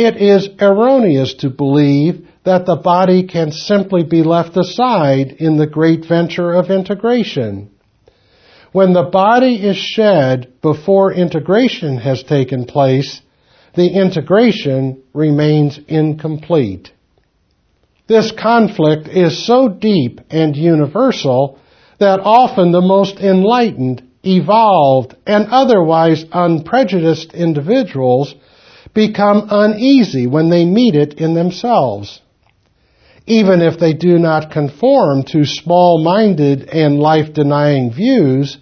It 0.00 0.16
is 0.16 0.48
erroneous 0.58 1.34
to 1.40 1.50
believe 1.50 2.26
that 2.44 2.64
the 2.64 2.76
body 2.76 3.24
can 3.24 3.52
simply 3.52 4.02
be 4.02 4.22
left 4.22 4.56
aside 4.56 5.32
in 5.38 5.58
the 5.58 5.66
great 5.66 6.06
venture 6.06 6.54
of 6.54 6.70
integration. 6.70 7.68
When 8.72 8.94
the 8.94 9.10
body 9.12 9.56
is 9.56 9.76
shed 9.76 10.54
before 10.62 11.12
integration 11.12 11.98
has 11.98 12.22
taken 12.22 12.64
place, 12.64 13.20
the 13.74 13.88
integration 13.88 15.02
remains 15.12 15.78
incomplete. 15.86 16.90
This 18.06 18.32
conflict 18.32 19.06
is 19.06 19.46
so 19.46 19.68
deep 19.68 20.22
and 20.30 20.56
universal 20.56 21.58
that 21.98 22.20
often 22.20 22.72
the 22.72 22.80
most 22.80 23.20
enlightened, 23.20 24.02
evolved, 24.24 25.14
and 25.26 25.48
otherwise 25.50 26.24
unprejudiced 26.32 27.34
individuals 27.34 28.34
become 28.94 29.46
uneasy 29.50 30.26
when 30.26 30.50
they 30.50 30.64
meet 30.64 30.94
it 30.94 31.14
in 31.14 31.34
themselves 31.34 32.20
even 33.30 33.60
if 33.62 33.78
they 33.78 33.92
do 33.92 34.18
not 34.18 34.50
conform 34.50 35.22
to 35.22 35.44
small-minded 35.44 36.68
and 36.68 36.98
life-denying 36.98 37.92
views, 37.92 38.58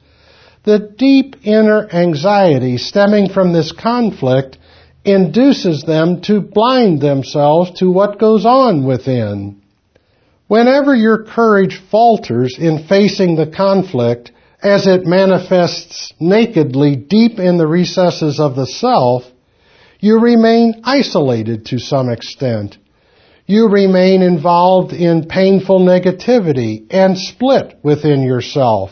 the 0.65 0.79
deep 0.79 1.37
inner 1.43 1.89
anxiety 1.91 2.77
stemming 2.77 3.31
from 3.31 3.55
this 3.55 3.73
conflict 3.73 4.59
induces 5.07 5.85
them 5.85 6.21
to 6.21 6.43
blind 6.43 7.01
themselves 7.01 7.71
to 7.79 7.91
what 7.91 8.19
goes 8.19 8.45
on 8.45 8.85
within. 8.85 9.63
Whenever 10.49 10.95
your 10.95 11.25
courage 11.25 11.81
falters 11.91 12.57
in 12.59 12.87
facing 12.87 13.37
the 13.37 13.47
conflict 13.47 14.33
as 14.63 14.87
it 14.87 15.07
manifests 15.07 16.13
nakedly 16.21 16.97
deep 16.97 17.39
in 17.39 17.57
the 17.57 17.67
recesses 17.67 18.39
of 18.39 18.55
the 18.55 18.67
self, 18.67 19.23
you 20.01 20.21
remain 20.21 20.81
isolated 20.85 21.67
to 21.67 21.79
some 21.79 22.09
extent 22.11 22.79
you 23.47 23.67
remain 23.69 24.21
involved 24.21 24.93
in 24.93 25.27
painful 25.27 25.81
negativity 25.81 26.87
and 26.91 27.17
split 27.17 27.79
within 27.83 28.23
yourself 28.23 28.91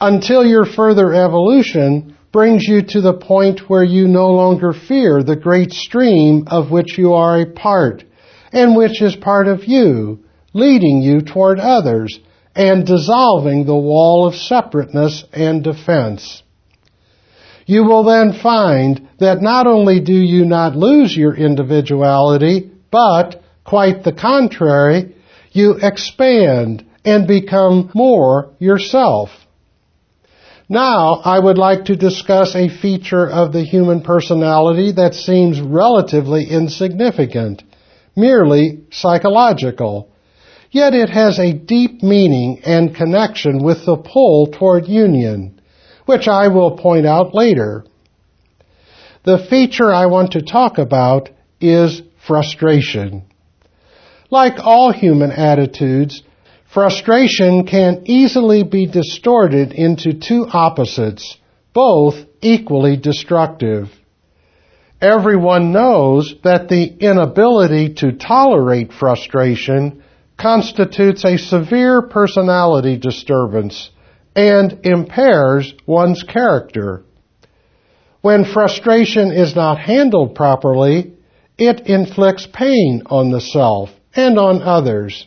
until 0.00 0.44
your 0.44 0.64
further 0.64 1.14
evolution 1.14 2.16
brings 2.32 2.64
you 2.64 2.82
to 2.82 3.00
the 3.00 3.14
point 3.14 3.70
where 3.70 3.84
you 3.84 4.08
no 4.08 4.30
longer 4.32 4.72
fear 4.72 5.22
the 5.22 5.36
great 5.36 5.72
stream 5.72 6.44
of 6.48 6.72
which 6.72 6.98
you 6.98 7.14
are 7.14 7.40
a 7.40 7.46
part 7.52 8.02
and 8.52 8.74
which 8.74 9.00
is 9.00 9.14
part 9.14 9.46
of 9.46 9.64
you, 9.64 10.24
leading 10.52 11.00
you 11.00 11.20
toward 11.20 11.60
others 11.60 12.18
and 12.56 12.84
dissolving 12.84 13.64
the 13.64 13.76
wall 13.76 14.26
of 14.26 14.34
separateness 14.34 15.24
and 15.32 15.62
defense. 15.62 16.42
You 17.66 17.84
will 17.84 18.04
then 18.04 18.32
find 18.32 19.08
that 19.18 19.42
not 19.42 19.66
only 19.66 20.00
do 20.00 20.14
you 20.14 20.44
not 20.44 20.76
lose 20.76 21.16
your 21.16 21.34
individuality, 21.34 22.70
but 22.90 23.42
Quite 23.64 24.04
the 24.04 24.12
contrary, 24.12 25.14
you 25.52 25.78
expand 25.80 26.84
and 27.04 27.26
become 27.26 27.90
more 27.94 28.50
yourself. 28.58 29.30
Now, 30.68 31.20
I 31.24 31.38
would 31.38 31.58
like 31.58 31.86
to 31.86 31.96
discuss 31.96 32.54
a 32.54 32.68
feature 32.68 33.28
of 33.28 33.52
the 33.52 33.62
human 33.64 34.02
personality 34.02 34.92
that 34.92 35.14
seems 35.14 35.60
relatively 35.60 36.44
insignificant, 36.44 37.62
merely 38.16 38.84
psychological. 38.90 40.08
Yet 40.70 40.94
it 40.94 41.10
has 41.10 41.38
a 41.38 41.52
deep 41.52 42.02
meaning 42.02 42.60
and 42.64 42.94
connection 42.94 43.62
with 43.62 43.84
the 43.86 43.96
pull 43.96 44.48
toward 44.48 44.88
union, 44.88 45.60
which 46.06 46.28
I 46.28 46.48
will 46.48 46.76
point 46.76 47.06
out 47.06 47.34
later. 47.34 47.84
The 49.24 49.38
feature 49.38 49.92
I 49.92 50.06
want 50.06 50.32
to 50.32 50.42
talk 50.42 50.78
about 50.78 51.30
is 51.60 52.02
frustration. 52.26 53.24
Like 54.30 54.54
all 54.58 54.92
human 54.92 55.32
attitudes, 55.32 56.22
frustration 56.72 57.66
can 57.66 58.02
easily 58.04 58.64
be 58.64 58.86
distorted 58.86 59.72
into 59.72 60.14
two 60.14 60.46
opposites, 60.52 61.36
both 61.72 62.16
equally 62.42 62.96
destructive. 62.96 63.90
Everyone 65.00 65.72
knows 65.72 66.34
that 66.44 66.68
the 66.68 66.84
inability 66.84 67.94
to 67.94 68.12
tolerate 68.12 68.92
frustration 68.92 70.02
constitutes 70.38 71.24
a 71.24 71.38
severe 71.38 72.02
personality 72.02 72.96
disturbance 72.96 73.90
and 74.34 74.80
impairs 74.84 75.72
one's 75.86 76.22
character. 76.22 77.04
When 78.20 78.44
frustration 78.44 79.32
is 79.32 79.54
not 79.54 79.78
handled 79.78 80.34
properly, 80.34 81.12
it 81.58 81.86
inflicts 81.86 82.46
pain 82.52 83.02
on 83.06 83.30
the 83.30 83.40
self 83.40 83.90
and 84.14 84.38
on 84.38 84.62
others. 84.62 85.26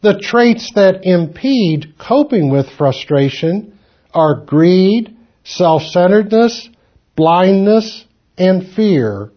The 0.00 0.18
traits 0.18 0.72
that 0.74 1.04
impede 1.04 1.94
coping 1.98 2.50
with 2.50 2.70
frustration 2.70 3.78
are 4.14 4.44
greed, 4.44 5.16
self-centeredness, 5.44 6.68
blindness, 7.16 8.04
and 8.38 8.68
fear. 8.74 9.32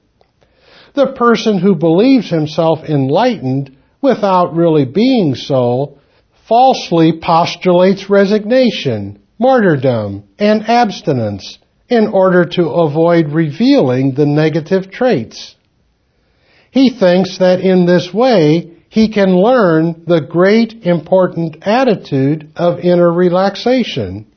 The 0.94 1.14
person 1.14 1.58
who 1.58 1.76
believes 1.76 2.30
himself 2.30 2.84
enlightened 2.84 3.76
without 4.02 4.56
really 4.56 4.86
being 4.86 5.36
so 5.36 5.98
falsely 6.52 7.14
postulates 7.14 8.10
resignation, 8.10 9.18
martyrdom, 9.40 10.22
and 10.38 10.68
abstinence 10.68 11.58
in 11.88 12.08
order 12.08 12.44
to 12.44 12.68
avoid 12.68 13.30
revealing 13.30 14.14
the 14.14 14.26
negative 14.26 14.92
traits. 14.92 15.56
He 16.70 16.90
thinks 16.90 17.38
that 17.38 17.62
in 17.62 17.86
this 17.86 18.14
way 18.14 18.70
he 18.90 19.14
can 19.14 19.34
learn 19.34 20.04
the 20.06 20.20
great 20.20 20.86
important 20.86 21.56
attitude 21.62 22.52
of 22.58 22.80
inner 22.80 23.10
relaxation. 23.10 24.28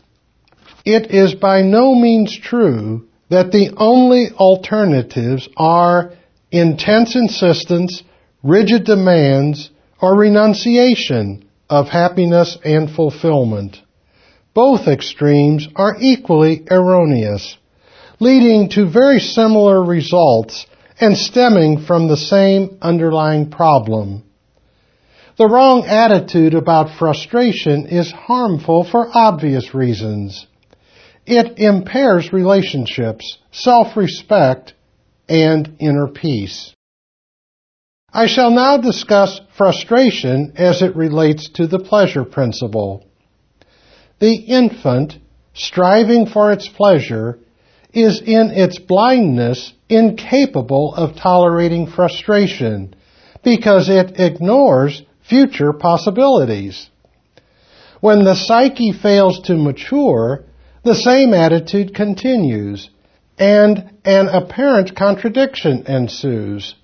It 0.85 1.11
is 1.11 1.35
by 1.35 1.62
no 1.62 1.96
means 1.96 2.38
true 2.38 3.09
that 3.29 3.50
the 3.50 3.74
only 3.77 4.29
alternatives 4.37 5.48
are 5.57 6.12
intense 6.53 7.16
insistence, 7.16 8.05
rigid 8.44 8.85
demands, 8.85 9.70
or 10.00 10.16
renunciation 10.16 11.43
of 11.68 11.88
happiness 11.88 12.59
and 12.64 12.90
fulfillment. 12.90 13.79
Both 14.55 14.87
extremes 14.87 15.68
are 15.74 15.96
equally 15.98 16.64
erroneous, 16.70 17.57
leading 18.20 18.68
to 18.70 18.88
very 18.88 19.18
similar 19.18 19.83
results 19.83 20.66
and 21.00 21.16
stemming 21.16 21.81
from 21.81 22.07
the 22.07 22.16
same 22.16 22.79
underlying 22.81 23.50
problem. 23.50 24.22
The 25.37 25.48
wrong 25.48 25.85
attitude 25.87 26.55
about 26.55 26.96
frustration 26.96 27.87
is 27.87 28.12
harmful 28.12 28.85
for 28.85 29.09
obvious 29.12 29.74
reasons. 29.74 30.46
It 31.27 31.59
impairs 31.59 32.33
relationships, 32.33 33.38
self-respect, 33.50 34.74
and 35.29 35.77
inner 35.81 36.07
peace. 36.07 36.72
I 38.16 38.27
shall 38.27 38.53
now 38.53 38.77
discuss 38.77 39.40
frustration 39.59 40.53
as 40.55 40.83
it 40.83 40.94
relates 40.94 41.48
to 41.55 41.66
the 41.66 41.81
pleasure 41.81 42.24
principle. 42.24 43.05
The 44.20 44.35
infant, 44.35 45.18
striving 45.53 46.27
for 46.27 46.53
its 46.53 46.68
pleasure, 46.68 47.40
is 47.92 48.20
in 48.20 48.53
its 48.53 48.79
blindness 48.79 49.72
incapable 49.88 50.94
of 50.94 51.16
tolerating 51.16 51.88
frustration 51.88 52.94
because 53.42 53.88
it 53.88 54.20
ignores 54.20 55.03
future 55.29 55.72
possibilities. 55.72 56.88
When 58.00 58.22
the 58.22 58.37
psyche 58.37 58.92
fails 58.92 59.40
to 59.46 59.57
mature, 59.57 60.44
the 60.85 60.94
same 60.94 61.35
attitude 61.35 61.96
continues, 61.96 62.90
and 63.38 63.90
an 64.05 64.29
apparent 64.29 64.94
contradiction 64.94 65.87
ensues. 65.88 66.77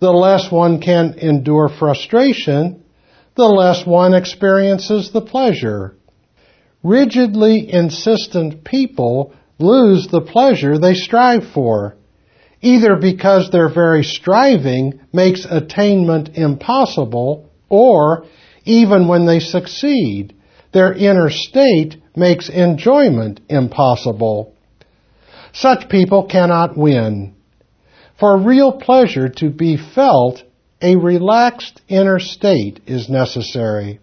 The 0.00 0.10
less 0.10 0.50
one 0.50 0.80
can 0.80 1.18
endure 1.18 1.68
frustration, 1.68 2.82
the 3.36 3.44
less 3.44 3.86
one 3.86 4.14
experiences 4.14 5.10
the 5.12 5.20
pleasure. 5.20 5.94
Rigidly 6.82 7.70
insistent 7.70 8.64
people 8.64 9.34
lose 9.58 10.08
the 10.08 10.22
pleasure 10.22 10.78
they 10.78 10.94
strive 10.94 11.44
for, 11.52 11.96
either 12.62 12.96
because 12.96 13.50
their 13.50 13.68
very 13.68 14.02
striving 14.02 15.00
makes 15.12 15.44
attainment 15.44 16.30
impossible, 16.34 17.50
or 17.68 18.24
even 18.64 19.06
when 19.06 19.26
they 19.26 19.40
succeed, 19.40 20.34
their 20.72 20.94
inner 20.94 21.28
state 21.28 21.96
makes 22.16 22.48
enjoyment 22.48 23.40
impossible. 23.50 24.54
Such 25.52 25.90
people 25.90 26.26
cannot 26.26 26.76
win. 26.76 27.34
For 28.20 28.36
real 28.36 28.72
pleasure 28.72 29.30
to 29.30 29.48
be 29.48 29.78
felt, 29.78 30.42
a 30.82 30.96
relaxed 30.96 31.80
inner 31.88 32.18
state 32.18 32.80
is 32.86 33.08
necessary. 33.08 33.98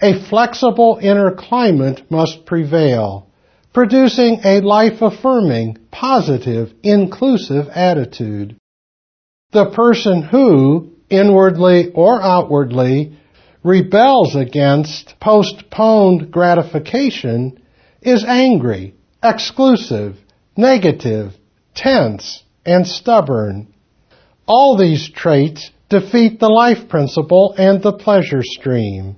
A 0.00 0.18
flexible 0.30 0.98
inner 1.02 1.32
climate 1.32 2.10
must 2.10 2.46
prevail, 2.46 3.26
producing 3.74 4.40
a 4.44 4.62
life-affirming, 4.62 5.76
positive, 5.90 6.72
inclusive 6.82 7.68
attitude. 7.68 8.56
The 9.52 9.72
person 9.72 10.22
who, 10.22 10.92
inwardly 11.10 11.92
or 11.92 12.22
outwardly, 12.22 13.18
rebels 13.62 14.36
against 14.36 15.16
postponed 15.20 16.30
gratification 16.30 17.60
is 18.00 18.24
angry, 18.24 18.94
exclusive, 19.22 20.16
negative, 20.56 21.34
tense, 21.74 22.42
and 22.68 22.86
stubborn. 22.86 23.74
All 24.46 24.76
these 24.76 25.08
traits 25.10 25.70
defeat 25.88 26.38
the 26.38 26.48
life 26.48 26.88
principle 26.88 27.54
and 27.56 27.82
the 27.82 27.94
pleasure 27.94 28.42
stream. 28.42 29.16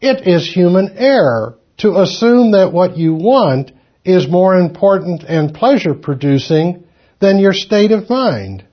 It 0.00 0.26
is 0.26 0.50
human 0.50 0.96
error 0.96 1.58
to 1.78 2.00
assume 2.00 2.52
that 2.52 2.72
what 2.72 2.96
you 2.96 3.14
want 3.14 3.72
is 4.04 4.28
more 4.28 4.56
important 4.56 5.22
and 5.22 5.52
pleasure 5.52 5.94
producing 5.94 6.84
than 7.20 7.38
your 7.38 7.52
state 7.52 7.92
of 7.92 8.08
mind. 8.08 8.64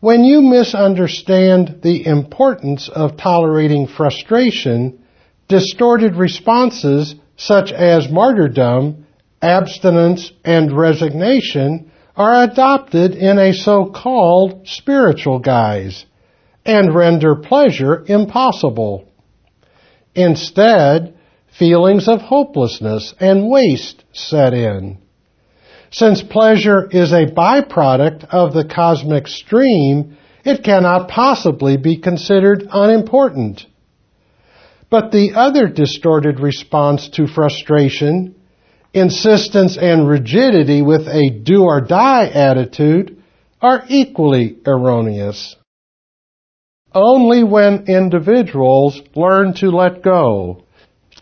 When 0.00 0.24
you 0.24 0.42
misunderstand 0.42 1.80
the 1.82 2.06
importance 2.06 2.88
of 2.88 3.16
tolerating 3.16 3.86
frustration, 3.86 5.04
distorted 5.48 6.16
responses 6.16 7.14
such 7.36 7.72
as 7.72 8.10
martyrdom, 8.10 9.06
abstinence, 9.40 10.32
and 10.44 10.76
resignation 10.76 11.90
are 12.16 12.44
adopted 12.44 13.12
in 13.12 13.38
a 13.38 13.52
so-called 13.52 14.66
spiritual 14.68 15.38
guise 15.40 16.04
and 16.64 16.94
render 16.94 17.34
pleasure 17.34 18.04
impossible. 18.06 19.08
Instead, 20.14 21.14
feelings 21.58 22.08
of 22.08 22.20
hopelessness 22.20 23.14
and 23.18 23.48
waste 23.48 24.04
set 24.12 24.54
in. 24.54 24.98
Since 25.90 26.22
pleasure 26.22 26.88
is 26.90 27.12
a 27.12 27.26
byproduct 27.26 28.24
of 28.30 28.52
the 28.52 28.64
cosmic 28.64 29.28
stream, 29.28 30.16
it 30.44 30.64
cannot 30.64 31.08
possibly 31.08 31.76
be 31.76 31.98
considered 31.98 32.66
unimportant. 32.70 33.66
But 34.90 35.12
the 35.12 35.32
other 35.34 35.68
distorted 35.68 36.40
response 36.40 37.08
to 37.10 37.26
frustration, 37.26 38.34
insistence 38.94 39.76
and 39.76 40.08
rigidity 40.08 40.80
with 40.80 41.08
a 41.08 41.28
do 41.28 41.64
or 41.64 41.80
die 41.80 42.26
attitude, 42.26 43.22
are 43.60 43.84
equally 43.88 44.56
erroneous. 44.66 45.56
Only 46.94 47.42
when 47.42 47.86
individuals 47.88 49.00
learn 49.16 49.54
to 49.54 49.70
let 49.70 50.02
go, 50.02 50.64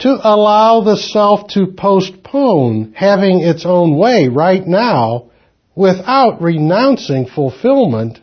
to 0.00 0.18
allow 0.22 0.82
the 0.82 0.96
self 0.96 1.48
to 1.48 1.68
postpone 1.68 2.92
having 2.94 3.40
its 3.40 3.64
own 3.64 3.96
way 3.96 4.28
right 4.28 4.66
now 4.66 5.30
without 5.74 6.42
renouncing 6.42 7.26
fulfillment, 7.26 8.20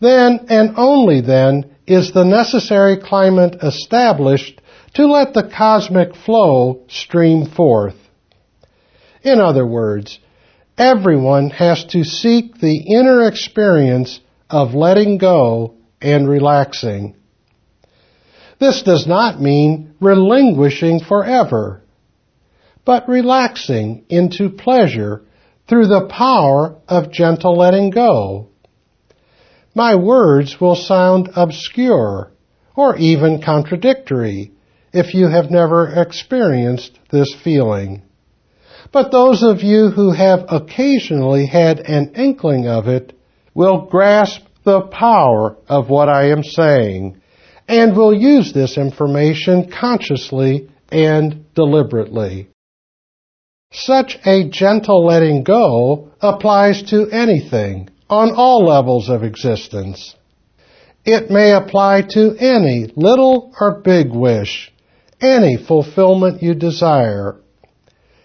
then 0.00 0.46
and 0.48 0.74
only 0.76 1.20
then 1.20 1.76
is 1.86 2.12
the 2.12 2.24
necessary 2.24 2.96
climate 2.96 3.56
established 3.62 4.60
to 4.94 5.06
let 5.06 5.34
the 5.34 5.50
cosmic 5.54 6.14
flow 6.14 6.84
stream 6.88 7.46
forth. 7.46 7.96
In 9.22 9.40
other 9.40 9.66
words, 9.66 10.18
everyone 10.76 11.50
has 11.50 11.84
to 11.86 12.04
seek 12.04 12.58
the 12.58 12.76
inner 12.76 13.26
experience 13.26 14.20
of 14.50 14.74
letting 14.74 15.18
go 15.18 15.74
and 16.00 16.28
relaxing. 16.28 17.16
This 18.58 18.82
does 18.82 19.06
not 19.06 19.40
mean 19.40 19.94
relinquishing 20.00 21.00
forever, 21.00 21.82
but 22.84 23.08
relaxing 23.08 24.04
into 24.08 24.50
pleasure 24.50 25.22
through 25.68 25.86
the 25.86 26.08
power 26.08 26.76
of 26.88 27.12
gentle 27.12 27.56
letting 27.56 27.90
go. 27.90 28.48
My 29.74 29.94
words 29.94 30.60
will 30.60 30.76
sound 30.76 31.30
obscure 31.34 32.32
or 32.76 32.96
even 32.96 33.42
contradictory 33.42 34.52
if 34.92 35.14
you 35.14 35.28
have 35.28 35.50
never 35.50 35.88
experienced 35.88 36.98
this 37.10 37.34
feeling. 37.42 38.02
But 38.92 39.10
those 39.10 39.42
of 39.42 39.62
you 39.62 39.88
who 39.88 40.12
have 40.12 40.44
occasionally 40.48 41.46
had 41.46 41.80
an 41.80 42.12
inkling 42.14 42.68
of 42.68 42.88
it 42.88 43.18
will 43.54 43.86
grasp 43.86 44.42
the 44.64 44.82
power 44.82 45.56
of 45.68 45.88
what 45.88 46.08
I 46.08 46.30
am 46.30 46.44
saying 46.44 47.20
and 47.66 47.96
will 47.96 48.14
use 48.14 48.52
this 48.52 48.76
information 48.76 49.70
consciously 49.70 50.68
and 50.90 51.46
deliberately. 51.54 52.48
Such 53.72 54.18
a 54.26 54.48
gentle 54.50 55.06
letting 55.06 55.42
go 55.42 56.10
applies 56.20 56.82
to 56.90 57.08
anything 57.10 57.88
on 58.10 58.32
all 58.32 58.66
levels 58.66 59.08
of 59.08 59.22
existence. 59.22 60.14
It 61.04 61.30
may 61.30 61.52
apply 61.52 62.02
to 62.10 62.36
any 62.38 62.92
little 62.94 63.52
or 63.58 63.80
big 63.80 64.12
wish, 64.12 64.70
any 65.20 65.56
fulfillment 65.56 66.42
you 66.42 66.54
desire. 66.54 67.41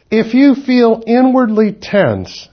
If 0.10 0.34
you 0.34 0.56
feel 0.56 1.04
inwardly 1.06 1.74
tense 1.74 2.48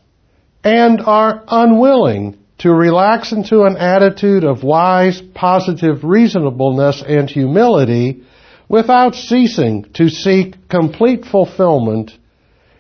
and 0.65 1.01
are 1.01 1.45
unwilling 1.47 2.39
to 2.59 2.71
relax 2.71 3.31
into 3.31 3.63
an 3.63 3.77
attitude 3.77 4.43
of 4.43 4.65
wise, 4.65 5.23
positive 5.35 6.03
reasonableness 6.03 7.03
and 7.07 7.31
humility 7.31 8.25
without 8.69 9.15
ceasing 9.15 9.85
to 9.95 10.09
seek 10.09 10.69
complete 10.69 11.25
fulfillment, 11.25 12.11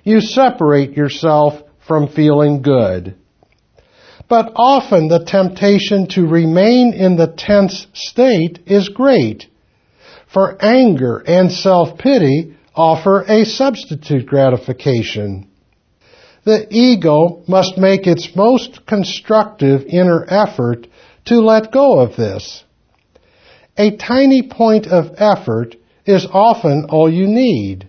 you 0.03 0.21
separate 0.21 0.97
yourself 0.97 1.63
from 1.87 2.09
feeling 2.09 2.63
good. 2.63 3.15
But 4.29 4.53
often 4.57 5.07
the 5.09 5.25
temptation 5.25 6.09
to 6.11 6.27
remain 6.27 6.95
in 6.95 7.17
the 7.17 7.29
tense 7.29 7.87
state 7.93 8.61
is 8.67 8.89
great, 8.89 9.47
for 10.33 10.57
anger 10.65 11.19
and 11.19 11.53
self-pity 11.53 12.54
offer 12.75 13.23
a 13.23 13.45
substitute 13.45 14.27
gratification 14.27 15.49
the 16.45 16.67
ego 16.71 17.43
must 17.49 17.79
make 17.79 18.07
its 18.07 18.37
most 18.37 18.87
constructive 18.87 19.85
inner 19.89 20.25
effort 20.29 20.87
to 21.25 21.41
let 21.41 21.73
go 21.73 21.99
of 22.01 22.17
this. 22.17 22.63
A 23.79 23.97
tiny 23.97 24.43
point 24.43 24.87
of 24.87 25.15
effort 25.17 25.75
is 26.05 26.27
often 26.31 26.87
all 26.91 27.11
you 27.11 27.27
need. 27.27 27.89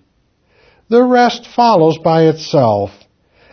The 0.90 1.04
rest 1.04 1.48
follows 1.48 1.98
by 1.98 2.28
itself, 2.28 2.92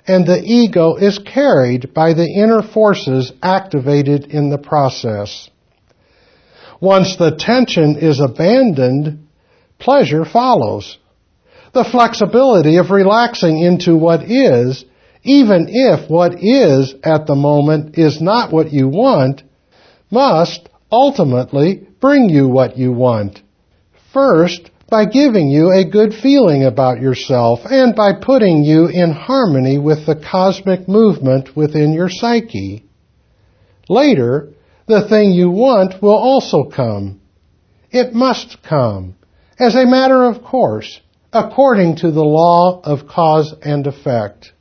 and 0.07 0.25
the 0.25 0.41
ego 0.41 0.95
is 0.95 1.19
carried 1.19 1.93
by 1.93 2.15
the 2.15 2.29
inner 2.29 2.63
forces 2.63 3.33
activated 3.43 4.27
in 4.27 4.51
the 4.51 4.59
process. 4.59 5.51
Once 6.81 7.17
the 7.17 7.35
tension 7.37 7.97
is 7.97 8.21
abandoned, 8.21 9.27
pleasure 9.79 10.25
follows. 10.25 10.99
The 11.73 11.85
flexibility 11.85 12.77
of 12.77 12.91
relaxing 12.91 13.59
into 13.59 13.97
what 13.97 14.31
is, 14.31 14.85
even 15.23 15.69
if 15.71 16.11
what 16.11 16.43
is 16.43 16.95
at 17.03 17.27
the 17.27 17.35
moment 17.35 17.97
is 17.99 18.21
not 18.21 18.53
what 18.53 18.73
you 18.73 18.89
want, 18.89 19.43
must 20.11 20.69
ultimately 20.91 21.87
bring 22.01 22.29
you 22.29 22.49
what 22.49 22.77
you 22.77 22.93
want. 22.93 23.41
First, 24.13 24.71
by 24.91 25.07
giving 25.07 25.49
you 25.49 25.71
a 25.71 25.89
good 25.89 26.13
feeling 26.13 26.65
about 26.65 27.01
yourself 27.01 27.61
and 27.65 27.97
by 27.97 28.13
putting 28.21 28.63
you 28.63 28.89
in 28.89 29.11
harmony 29.11 29.79
with 29.79 30.05
the 30.05 30.17
cosmic 30.17 30.87
movement 30.87 31.57
within 31.57 31.95
your 31.95 32.11
psyche. 32.11 32.85
Later, 33.89 34.51
the 34.87 35.09
thing 35.09 35.33
you 35.33 35.51
want 35.51 36.03
will 36.03 36.19
also 36.19 36.65
come. 36.65 37.23
It 37.91 38.13
must 38.13 38.63
come, 38.63 39.17
as 39.59 39.75
a 39.75 39.87
matter 39.87 40.25
of 40.25 40.45
course, 40.45 41.01
according 41.33 41.97
to 41.97 42.11
the 42.11 42.25
law 42.25 42.81
of 42.85 43.07
cause 43.07 43.55
and 43.63 43.87
effect. 43.87 44.53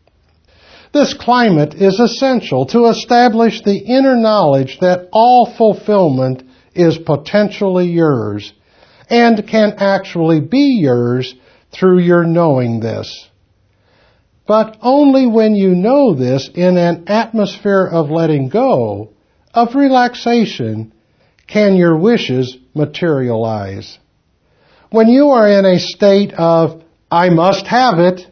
This 0.94 1.14
climate 1.14 1.74
is 1.74 2.00
essential 2.00 2.66
to 2.68 2.88
establish 2.88 3.62
the 3.62 3.78
inner 3.78 4.16
knowledge 4.16 4.80
that 4.82 5.08
all 5.12 5.54
fulfillment 5.58 6.44
is 6.74 6.98
potentially 6.98 7.88
yours 7.88 8.54
and 9.10 9.48
can 9.48 9.74
actually 9.78 10.40
be 10.40 10.80
yours 10.82 11.34
through 11.72 12.00
your 12.00 12.26
knowing 12.26 12.80
this. 12.80 13.28
But 14.48 14.78
only 14.82 15.28
when 15.28 15.56
you 15.56 15.76
know 15.76 16.14
this 16.14 16.50
in 16.54 16.78
an 16.78 17.06
atmosphere 17.08 17.86
of 17.86 18.10
letting 18.10 18.50
go, 18.50 19.12
of 19.54 19.76
relaxation, 19.76 20.94
can 21.48 21.76
your 21.76 21.98
wishes 21.98 22.58
materialize. 22.74 23.98
When 24.92 25.08
you 25.08 25.30
are 25.30 25.48
in 25.48 25.64
a 25.64 25.80
state 25.80 26.34
of, 26.34 26.84
I 27.10 27.30
must 27.30 27.66
have 27.68 27.98
it, 27.98 28.28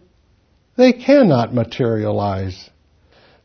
they 0.75 0.91
cannot 0.91 1.53
materialize. 1.53 2.69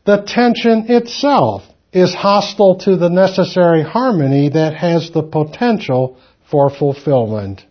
The 0.05 0.23
tension 0.27 0.87
itself 0.89 1.63
is 1.93 2.13
hostile 2.13 2.75
to 2.79 2.97
the 2.97 3.09
necessary 3.09 3.83
harmony 3.83 4.49
that 4.49 4.75
has 4.75 5.11
the 5.11 5.23
potential 5.23 6.17
for 6.51 6.69
fulfillment. 6.69 7.65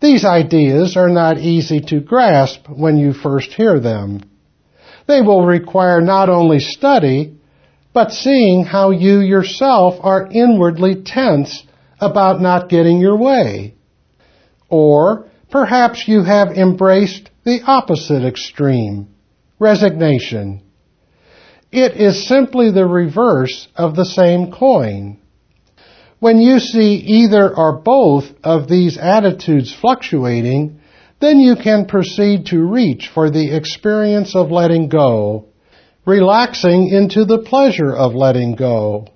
These 0.00 0.24
ideas 0.24 0.96
are 0.96 1.10
not 1.10 1.38
easy 1.38 1.78
to 1.90 2.00
grasp 2.00 2.68
when 2.68 2.98
you 2.98 3.12
first 3.12 3.52
hear 3.52 3.78
them. 3.78 4.20
They 5.06 5.20
will 5.20 5.46
require 5.46 6.00
not 6.00 6.28
only 6.28 6.58
study, 6.58 7.36
but 7.92 8.10
seeing 8.10 8.64
how 8.64 8.90
you 8.90 9.20
yourself 9.20 9.94
are 10.00 10.26
inwardly 10.28 11.04
tense 11.04 11.64
about 12.00 12.40
not 12.40 12.68
getting 12.68 12.98
your 12.98 13.16
way. 13.16 13.73
Or 14.68 15.26
perhaps 15.50 16.08
you 16.08 16.22
have 16.22 16.48
embraced 16.48 17.30
the 17.44 17.60
opposite 17.66 18.24
extreme, 18.24 19.08
resignation. 19.58 20.62
It 21.70 21.96
is 21.96 22.28
simply 22.28 22.70
the 22.70 22.86
reverse 22.86 23.68
of 23.74 23.96
the 23.96 24.04
same 24.04 24.52
coin. 24.52 25.18
When 26.20 26.38
you 26.38 26.58
see 26.58 26.94
either 26.94 27.54
or 27.54 27.80
both 27.80 28.24
of 28.42 28.68
these 28.68 28.96
attitudes 28.96 29.74
fluctuating, 29.74 30.80
then 31.20 31.38
you 31.40 31.56
can 31.56 31.86
proceed 31.86 32.46
to 32.46 32.62
reach 32.62 33.10
for 33.12 33.30
the 33.30 33.54
experience 33.54 34.34
of 34.34 34.50
letting 34.50 34.88
go, 34.88 35.46
relaxing 36.06 36.88
into 36.88 37.24
the 37.24 37.38
pleasure 37.38 37.94
of 37.94 38.14
letting 38.14 38.54
go. 38.54 39.08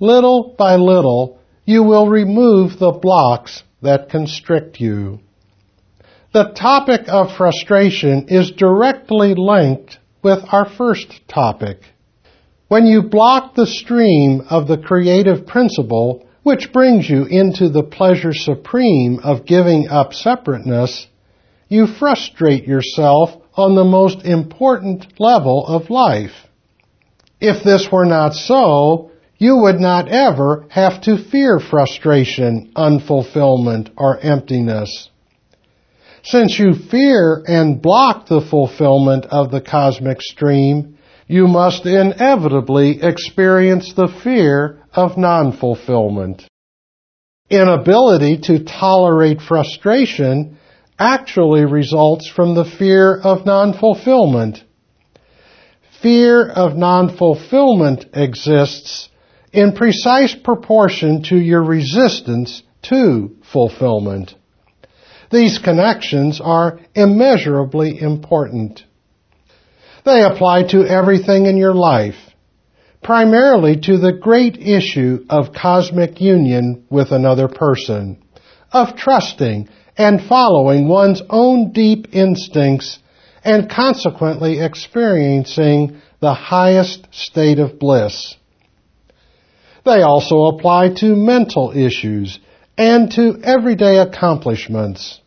Little 0.00 0.54
by 0.58 0.76
little, 0.76 1.38
you 1.64 1.82
will 1.82 2.08
remove 2.08 2.78
the 2.78 2.92
blocks 2.92 3.62
that 3.82 4.10
constrict 4.10 4.80
you. 4.80 5.20
The 6.32 6.52
topic 6.54 7.08
of 7.08 7.36
frustration 7.36 8.26
is 8.28 8.50
directly 8.50 9.34
linked 9.34 9.98
with 10.22 10.40
our 10.52 10.68
first 10.68 11.20
topic. 11.28 11.80
When 12.68 12.86
you 12.86 13.02
block 13.02 13.54
the 13.54 13.66
stream 13.66 14.42
of 14.50 14.68
the 14.68 14.76
creative 14.76 15.46
principle, 15.46 16.26
which 16.42 16.72
brings 16.72 17.08
you 17.08 17.24
into 17.24 17.68
the 17.68 17.82
pleasure 17.82 18.34
supreme 18.34 19.20
of 19.22 19.46
giving 19.46 19.88
up 19.88 20.12
separateness, 20.12 21.06
you 21.68 21.86
frustrate 21.86 22.66
yourself 22.66 23.30
on 23.54 23.74
the 23.74 23.84
most 23.84 24.24
important 24.24 25.18
level 25.18 25.66
of 25.66 25.90
life. 25.90 26.32
If 27.40 27.64
this 27.64 27.88
were 27.90 28.06
not 28.06 28.34
so, 28.34 29.12
you 29.38 29.56
would 29.58 29.78
not 29.78 30.08
ever 30.08 30.66
have 30.68 31.00
to 31.02 31.16
fear 31.16 31.60
frustration, 31.60 32.72
unfulfillment, 32.74 33.90
or 33.96 34.18
emptiness. 34.18 35.08
Since 36.24 36.58
you 36.58 36.74
fear 36.74 37.42
and 37.46 37.80
block 37.80 38.26
the 38.26 38.40
fulfillment 38.40 39.26
of 39.26 39.52
the 39.52 39.60
cosmic 39.60 40.20
stream, 40.20 40.98
you 41.28 41.46
must 41.46 41.86
inevitably 41.86 43.00
experience 43.02 43.94
the 43.94 44.08
fear 44.08 44.82
of 44.92 45.16
non-fulfillment. 45.16 46.42
Inability 47.48 48.38
to 48.38 48.64
tolerate 48.64 49.40
frustration 49.40 50.58
actually 50.98 51.64
results 51.64 52.28
from 52.28 52.56
the 52.56 52.64
fear 52.64 53.16
of 53.16 53.46
non-fulfillment. 53.46 54.64
Fear 56.02 56.48
of 56.48 56.76
non-fulfillment 56.76 58.06
exists 58.12 59.08
in 59.52 59.72
precise 59.72 60.34
proportion 60.34 61.22
to 61.24 61.36
your 61.36 61.62
resistance 61.62 62.62
to 62.82 63.36
fulfillment. 63.52 64.34
These 65.30 65.58
connections 65.58 66.40
are 66.42 66.80
immeasurably 66.94 68.00
important. 68.00 68.82
They 70.04 70.22
apply 70.22 70.68
to 70.68 70.86
everything 70.86 71.46
in 71.46 71.56
your 71.56 71.74
life, 71.74 72.16
primarily 73.02 73.76
to 73.82 73.98
the 73.98 74.12
great 74.12 74.56
issue 74.56 75.24
of 75.28 75.52
cosmic 75.52 76.20
union 76.20 76.86
with 76.88 77.12
another 77.12 77.48
person, 77.48 78.22
of 78.72 78.96
trusting 78.96 79.68
and 79.96 80.22
following 80.22 80.88
one's 80.88 81.22
own 81.28 81.72
deep 81.72 82.08
instincts 82.12 82.98
and 83.44 83.70
consequently 83.70 84.60
experiencing 84.60 86.00
the 86.20 86.34
highest 86.34 87.06
state 87.10 87.58
of 87.58 87.78
bliss. 87.78 88.36
They 89.84 90.02
also 90.02 90.44
apply 90.46 90.94
to 90.96 91.16
mental 91.16 91.72
issues 91.74 92.38
and 92.76 93.10
to 93.12 93.40
everyday 93.42 93.98
accomplishments. 93.98 95.20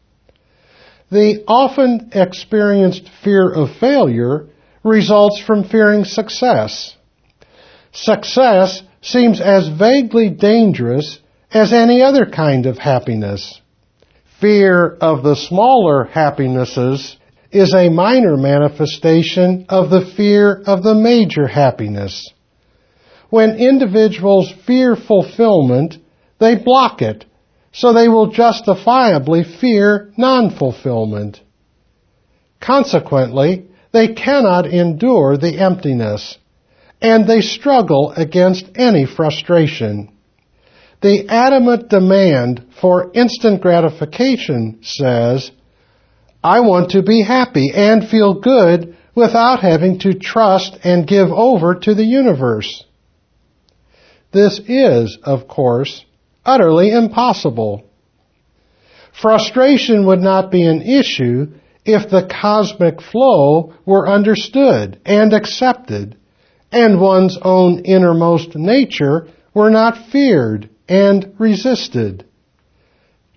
The 1.11 1.43
often 1.47 2.11
experienced 2.13 3.09
fear 3.23 3.51
of 3.51 3.75
failure 3.79 4.47
results 4.83 5.41
from 5.41 5.65
fearing 5.65 6.05
success. 6.05 6.95
Success 7.91 8.81
seems 9.01 9.41
as 9.41 9.67
vaguely 9.67 10.29
dangerous 10.29 11.19
as 11.51 11.73
any 11.73 12.01
other 12.01 12.25
kind 12.25 12.65
of 12.65 12.77
happiness. 12.77 13.59
Fear 14.39 14.97
of 15.01 15.23
the 15.23 15.35
smaller 15.35 16.05
happinesses 16.05 17.17
is 17.51 17.73
a 17.75 17.89
minor 17.89 18.37
manifestation 18.37 19.65
of 19.67 19.89
the 19.89 20.09
fear 20.15 20.63
of 20.65 20.83
the 20.83 20.95
major 20.95 21.47
happiness. 21.47 22.31
When 23.31 23.57
individuals 23.57 24.53
fear 24.67 24.95
fulfillment, 24.95 25.97
they 26.37 26.55
block 26.55 27.01
it 27.01 27.25
so 27.73 27.93
they 27.93 28.07
will 28.07 28.27
justifiably 28.27 29.43
fear 29.43 30.11
non-fulfillment. 30.17 31.39
Consequently, 32.59 33.67
they 33.93 34.09
cannot 34.09 34.67
endure 34.67 35.37
the 35.37 35.57
emptiness, 35.59 36.37
and 37.01 37.27
they 37.27 37.41
struggle 37.41 38.13
against 38.15 38.65
any 38.75 39.05
frustration. 39.05 40.11
The 41.01 41.27
adamant 41.29 41.89
demand 41.89 42.67
for 42.79 43.11
instant 43.13 43.61
gratification 43.61 44.79
says, 44.83 45.49
I 46.43 46.59
want 46.59 46.91
to 46.91 47.01
be 47.01 47.23
happy 47.23 47.71
and 47.73 48.07
feel 48.07 48.41
good 48.41 48.97
without 49.15 49.61
having 49.61 49.99
to 49.99 50.13
trust 50.13 50.77
and 50.83 51.07
give 51.07 51.29
over 51.31 51.75
to 51.75 51.95
the 51.95 52.05
universe. 52.05 52.83
This 54.31 54.59
is, 54.67 55.17
of 55.23 55.47
course, 55.47 56.05
utterly 56.45 56.91
impossible. 56.91 57.83
Frustration 59.21 60.05
would 60.05 60.21
not 60.21 60.51
be 60.51 60.63
an 60.65 60.81
issue 60.81 61.47
if 61.85 62.09
the 62.09 62.27
cosmic 62.41 63.01
flow 63.01 63.73
were 63.85 64.07
understood 64.07 64.99
and 65.05 65.33
accepted 65.33 66.17
and 66.71 66.99
one's 66.99 67.37
own 67.41 67.79
innermost 67.79 68.55
nature 68.55 69.27
were 69.53 69.69
not 69.69 70.09
feared 70.11 70.69
and 70.87 71.35
resisted. 71.37 72.25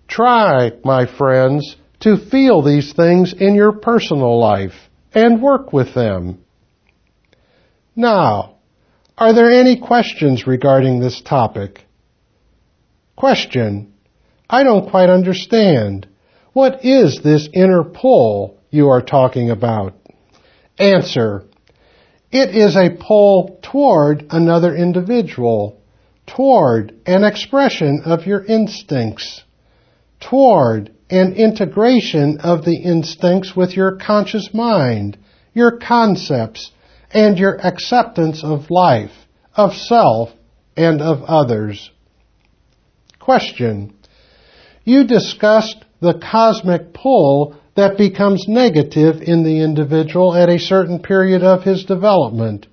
Try, 0.06 0.72
my 0.84 1.06
friends, 1.06 1.76
to 2.00 2.16
feel 2.16 2.62
these 2.62 2.92
things 2.92 3.32
in 3.32 3.54
your 3.54 3.72
personal 3.72 4.38
life 4.38 4.74
and 5.12 5.42
work 5.42 5.72
with 5.72 5.94
them. 5.94 6.44
Now, 7.96 8.53
are 9.16 9.32
there 9.32 9.50
any 9.50 9.78
questions 9.78 10.46
regarding 10.46 11.00
this 11.00 11.20
topic? 11.20 11.84
Question. 13.16 13.94
I 14.50 14.64
don't 14.64 14.90
quite 14.90 15.08
understand. 15.08 16.08
What 16.52 16.84
is 16.84 17.20
this 17.22 17.48
inner 17.52 17.84
pull 17.84 18.58
you 18.70 18.88
are 18.88 19.02
talking 19.02 19.50
about? 19.50 19.94
Answer. 20.78 21.44
It 22.32 22.54
is 22.56 22.74
a 22.74 22.90
pull 22.90 23.60
toward 23.62 24.26
another 24.30 24.74
individual, 24.74 25.80
toward 26.26 26.92
an 27.06 27.22
expression 27.22 28.02
of 28.04 28.26
your 28.26 28.44
instincts, 28.44 29.44
toward 30.18 30.92
an 31.08 31.34
integration 31.34 32.38
of 32.40 32.64
the 32.64 32.76
instincts 32.76 33.54
with 33.54 33.76
your 33.76 33.96
conscious 33.96 34.52
mind, 34.52 35.16
your 35.52 35.78
concepts, 35.78 36.72
and 37.14 37.38
your 37.38 37.56
acceptance 37.64 38.42
of 38.42 38.70
life, 38.70 39.12
of 39.54 39.72
self, 39.74 40.30
and 40.76 41.00
of 41.00 41.22
others. 41.22 41.90
Question. 43.20 43.94
You 44.84 45.06
discussed 45.06 45.84
the 46.00 46.20
cosmic 46.20 46.92
pull 46.92 47.56
that 47.76 47.96
becomes 47.96 48.44
negative 48.48 49.22
in 49.22 49.44
the 49.44 49.62
individual 49.62 50.34
at 50.34 50.48
a 50.48 50.58
certain 50.58 51.00
period 51.00 51.42
of 51.42 51.62
his 51.62 51.84
development. 51.84 52.66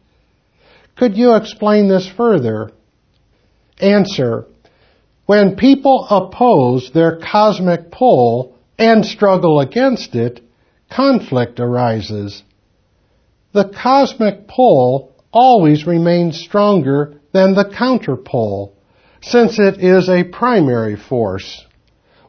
Could 0.97 1.15
you 1.15 1.35
explain 1.35 1.87
this 1.87 2.09
further? 2.17 2.71
Answer. 3.79 4.45
When 5.25 5.55
people 5.55 6.05
oppose 6.09 6.91
their 6.93 7.17
cosmic 7.17 7.91
pull 7.91 8.57
and 8.77 9.05
struggle 9.05 9.59
against 9.59 10.15
it, 10.15 10.41
conflict 10.89 11.59
arises. 11.59 12.43
The 13.53 13.69
cosmic 13.69 14.47
pull 14.47 15.15
always 15.31 15.85
remains 15.85 16.39
stronger 16.39 17.21
than 17.33 17.53
the 17.53 17.65
counterpole, 17.65 18.73
since 19.21 19.59
it 19.59 19.83
is 19.83 20.09
a 20.09 20.23
primary 20.23 20.95
force 20.95 21.65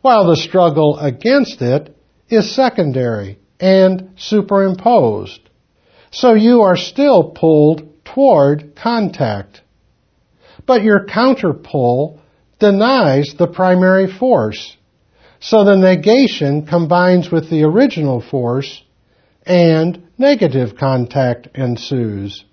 while 0.02 0.26
the 0.26 0.36
struggle 0.36 0.98
against 0.98 1.62
it 1.62 1.96
is 2.28 2.54
secondary 2.54 3.38
and 3.58 4.10
superimposed. 4.16 5.40
So 6.10 6.34
you 6.34 6.62
are 6.62 6.76
still 6.76 7.30
pulled 7.30 8.04
toward 8.04 8.74
contact. 8.74 9.62
But 10.66 10.82
your 10.82 11.06
counterpull 11.06 12.20
denies 12.58 13.34
the 13.38 13.46
primary 13.46 14.12
force. 14.12 14.76
So 15.40 15.64
the 15.64 15.76
negation 15.76 16.66
combines 16.66 17.30
with 17.30 17.48
the 17.48 17.62
original 17.62 18.20
force 18.20 18.82
and 19.46 20.08
negative 20.22 20.76
contact 20.78 21.48
ensues. 21.54 22.44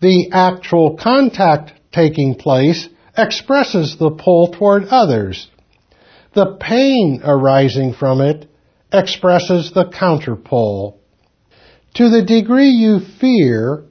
The 0.00 0.30
actual 0.32 0.96
contact 0.96 1.74
taking 1.92 2.36
place 2.36 2.88
expresses 3.16 3.96
the 3.98 4.10
pull 4.10 4.52
toward 4.52 4.84
others 4.84 5.48
the 6.36 6.54
pain 6.60 7.22
arising 7.24 7.94
from 7.94 8.20
it 8.20 8.46
expresses 8.92 9.72
the 9.72 9.86
counterpole. 9.86 11.00
To 11.94 12.10
the 12.10 12.22
degree 12.22 12.68
you 12.68 13.00
fear 13.00 13.84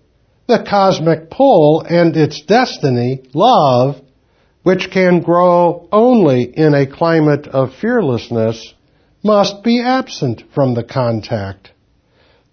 the 0.48 0.64
cosmic 0.64 1.32
pull 1.32 1.82
and 1.82 2.16
its 2.16 2.44
destiny, 2.44 3.24
love, 3.34 4.00
which 4.62 4.92
can 4.92 5.22
grow 5.22 5.90
only 5.92 6.44
in 6.44 6.76
a 6.76 6.86
climate 6.86 7.48
of 7.48 7.74
fearlessness, 7.74 8.76
must 9.24 9.64
be 9.64 9.82
absent 9.82 10.44
from 10.54 10.76
the 10.76 10.84
contact. 10.84 11.72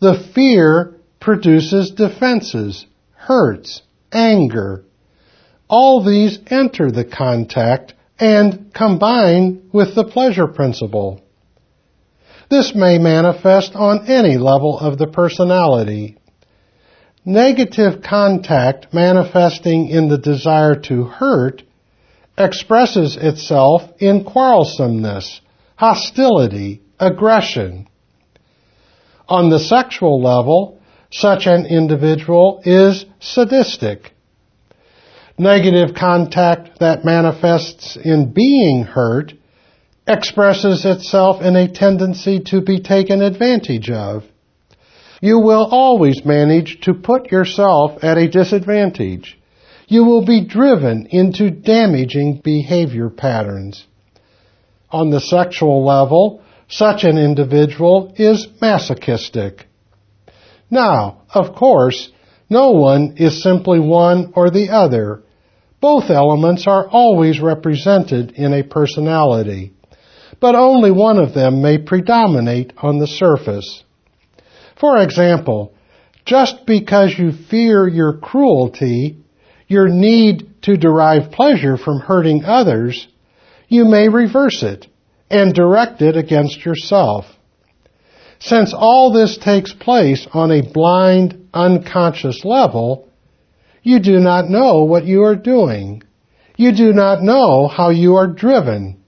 The 0.03 0.19
fear 0.35 0.95
produces 1.21 1.93
defenses, 1.93 2.87
hurts, 3.15 3.83
anger. 4.11 4.85
All 5.69 6.03
these 6.03 6.41
enter 6.49 6.91
the 6.91 7.05
contact 7.05 7.95
and 8.19 8.75
combine 8.75 9.71
with 9.73 9.95
the 9.95 10.03
pleasure 10.03 10.49
principle. 10.49 11.21
This 12.51 12.75
may 12.75 12.99
manifest 12.99 13.77
on 13.77 14.09
any 14.09 14.39
level 14.39 14.77
of 14.77 14.99
the 14.99 15.07
personality. 15.07 16.17
Negative 17.25 18.03
contact 18.03 18.93
manifesting 18.93 19.87
in 19.87 20.09
the 20.09 20.19
desire 20.19 20.75
to 20.89 21.05
hurt 21.05 21.63
expresses 22.37 23.17
itself 23.17 23.83
in 24.01 24.25
quarrelsomeness, 24.25 25.41
hostility, 25.77 26.83
aggression. 26.99 27.87
On 29.29 29.51
the 29.51 29.59
sexual 29.59 30.23
level, 30.23 30.81
such 31.11 31.47
an 31.47 31.67
individual 31.67 32.63
is 32.65 33.05
sadistic, 33.21 34.13
negative 35.39 35.95
contact 35.95 36.81
that 36.81 37.05
manifests 37.05 37.97
in 37.97 38.33
being 38.33 38.85
hurt 38.85 39.35
expresses 40.07 40.85
itself 40.85 41.43
in 41.43 41.55
a 41.55 41.73
tendency 41.73 42.41
to 42.41 42.61
be 42.61 42.81
taken 42.81 43.23
advantage 43.23 43.91
of. 43.91 44.25
You 45.21 45.39
will 45.39 45.69
always 45.71 46.25
manage 46.25 46.81
to 46.83 46.95
put 46.95 47.31
yourself 47.31 48.03
at 48.03 48.19
a 48.19 48.29
disadvantage. 48.29 49.39
You 49.87 50.05
will 50.05 50.25
be 50.25 50.45
driven 50.45 51.07
into 51.11 51.51
damaging 51.51 52.41
behavior 52.43 53.09
patterns. 53.09 53.87
On 54.91 55.11
the 55.11 55.21
sexual 55.21 55.85
level, 55.85 56.43
such 56.73 57.05
an 57.05 57.19
individual 57.19 58.15
is 58.17 58.49
masochistic. 58.61 59.67
Now, 60.71 61.23
of 61.29 61.55
course, 61.55 62.11
no 62.49 62.71
one 62.71 63.17
is 63.19 63.43
simply 63.43 63.79
one 63.79 64.33
or 64.35 64.51
the 64.51 64.71
other. 64.71 65.23
Both 65.83 66.09
elements 66.09 66.67
are 66.67 66.89
always 66.89 67.41
represented 67.41 68.33
in 68.33 68.55
a 68.55 68.63
personality, 68.63 69.75
but 70.41 70.55
only 70.55 70.91
one 70.91 71.19
of 71.19 71.35
them 71.35 71.61
may 71.61 71.77
predominate 71.77 72.73
on 72.79 72.99
the 72.99 73.07
surface. 73.07 73.85
For 74.81 74.97
example, 75.03 75.75
just 76.25 76.65
because 76.67 77.15
you 77.19 77.33
fear 77.51 77.87
your 77.87 78.17
cruelty, 78.17 79.19
your 79.69 79.89
need 79.89 80.63
to 80.63 80.79
derive 80.79 81.33
pleasure 81.33 81.77
from 81.77 82.01
hurting 82.01 82.45
others, 82.45 83.07
you 83.69 83.85
may 83.85 84.09
reverse 84.09 84.63
it 84.63 84.87
and 85.33 85.55
direct 85.55 86.03
it 86.03 86.17
against 86.17 86.65
yourself. 86.65 87.27
Since 88.39 88.75
all 88.75 89.13
this 89.13 89.39
takes 89.39 89.73
place 89.73 90.27
on 90.33 90.51
a 90.51 90.63
blind, 90.63 91.49
unconscious 91.55 92.45
level, 92.45 93.09
you 93.83 94.01
do 94.01 94.19
not 94.19 94.49
know 94.49 94.85
what 94.85 95.05
you 95.07 95.23
are 95.25 95.37
doing. 95.37 96.03
You 96.57 96.73
do 96.75 96.93
not 96.93 97.23
know 97.23 97.67
how 97.67 97.91
you 97.91 98.17
are 98.17 98.27
driven. 98.27 99.03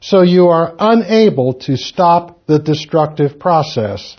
So 0.00 0.22
you 0.22 0.48
are 0.48 0.74
unable 0.78 1.54
to 1.66 1.76
stop 1.76 2.46
the 2.46 2.58
destructive 2.58 3.38
process. 3.38 4.16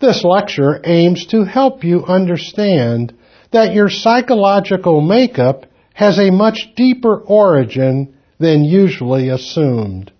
This 0.00 0.22
lecture 0.22 0.80
aims 0.84 1.26
to 1.26 1.44
help 1.44 1.82
you 1.82 2.04
understand 2.04 3.14
that 3.52 3.74
your 3.74 3.90
psychological 3.90 5.00
makeup 5.00 5.66
has 5.92 6.18
a 6.18 6.30
much 6.30 6.68
deeper 6.76 7.18
origin 7.18 8.14
than 8.38 8.64
usually 8.64 9.28
assumed. 9.28 10.12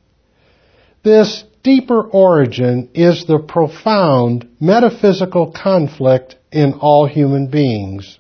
This 1.03 1.45
deeper 1.63 2.03
origin 2.03 2.91
is 2.95 3.25
the 3.25 3.39
profound 3.39 4.49
metaphysical 4.61 5.51
conflict 5.51 6.37
in 6.53 6.75
all 6.75 7.07
human 7.07 7.47
beings. 7.47 8.19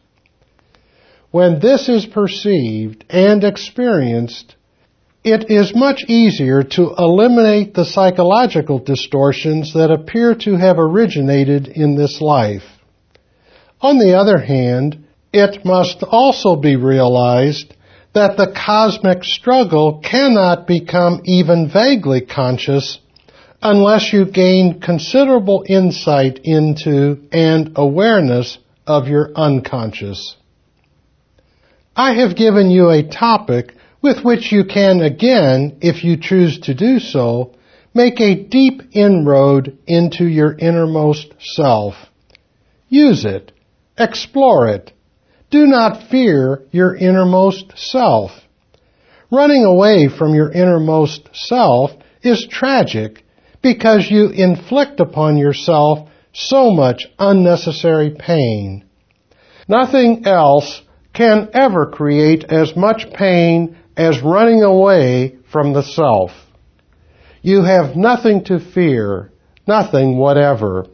When 1.30 1.60
this 1.60 1.88
is 1.88 2.06
perceived 2.06 3.04
and 3.10 3.44
experienced, 3.44 4.56
it 5.22 5.50
is 5.50 5.74
much 5.74 6.04
easier 6.08 6.62
to 6.62 6.94
eliminate 6.96 7.74
the 7.74 7.84
psychological 7.84 8.78
distortions 8.78 9.74
that 9.74 9.90
appear 9.90 10.34
to 10.36 10.56
have 10.56 10.78
originated 10.78 11.68
in 11.68 11.96
this 11.96 12.20
life. 12.20 12.64
On 13.82 13.98
the 13.98 14.14
other 14.18 14.38
hand, 14.38 15.04
it 15.32 15.64
must 15.64 16.02
also 16.02 16.56
be 16.56 16.76
realized 16.76 17.74
that 18.12 18.36
the 18.36 18.52
cosmic 18.54 19.24
struggle 19.24 20.00
cannot 20.00 20.66
become 20.66 21.20
even 21.24 21.70
vaguely 21.72 22.20
conscious 22.20 22.98
unless 23.62 24.12
you 24.12 24.24
gain 24.24 24.80
considerable 24.80 25.64
insight 25.68 26.40
into 26.44 27.20
and 27.30 27.72
awareness 27.76 28.58
of 28.86 29.06
your 29.06 29.30
unconscious. 29.36 30.36
I 31.94 32.14
have 32.14 32.36
given 32.36 32.70
you 32.70 32.90
a 32.90 33.06
topic 33.06 33.74
with 34.02 34.24
which 34.24 34.50
you 34.50 34.64
can 34.64 35.02
again, 35.02 35.78
if 35.82 36.02
you 36.02 36.16
choose 36.16 36.58
to 36.60 36.74
do 36.74 36.98
so, 36.98 37.54
make 37.92 38.20
a 38.20 38.42
deep 38.44 38.82
inroad 38.92 39.76
into 39.86 40.24
your 40.24 40.56
innermost 40.56 41.34
self. 41.38 41.94
Use 42.88 43.24
it. 43.24 43.52
Explore 43.98 44.68
it. 44.68 44.92
Do 45.50 45.66
not 45.66 46.04
fear 46.10 46.62
your 46.70 46.94
innermost 46.94 47.76
self. 47.76 48.30
Running 49.32 49.64
away 49.64 50.08
from 50.08 50.34
your 50.34 50.50
innermost 50.50 51.28
self 51.32 51.90
is 52.22 52.46
tragic 52.48 53.24
because 53.60 54.08
you 54.10 54.28
inflict 54.28 55.00
upon 55.00 55.36
yourself 55.36 56.08
so 56.32 56.70
much 56.70 57.06
unnecessary 57.18 58.14
pain. 58.16 58.84
Nothing 59.68 60.24
else 60.24 60.82
can 61.12 61.48
ever 61.52 61.86
create 61.86 62.44
as 62.44 62.76
much 62.76 63.12
pain 63.12 63.76
as 63.96 64.22
running 64.22 64.62
away 64.62 65.36
from 65.50 65.72
the 65.72 65.82
self. 65.82 66.30
You 67.42 67.62
have 67.62 67.96
nothing 67.96 68.44
to 68.44 68.60
fear, 68.60 69.32
nothing 69.66 70.16
whatever. 70.16 70.86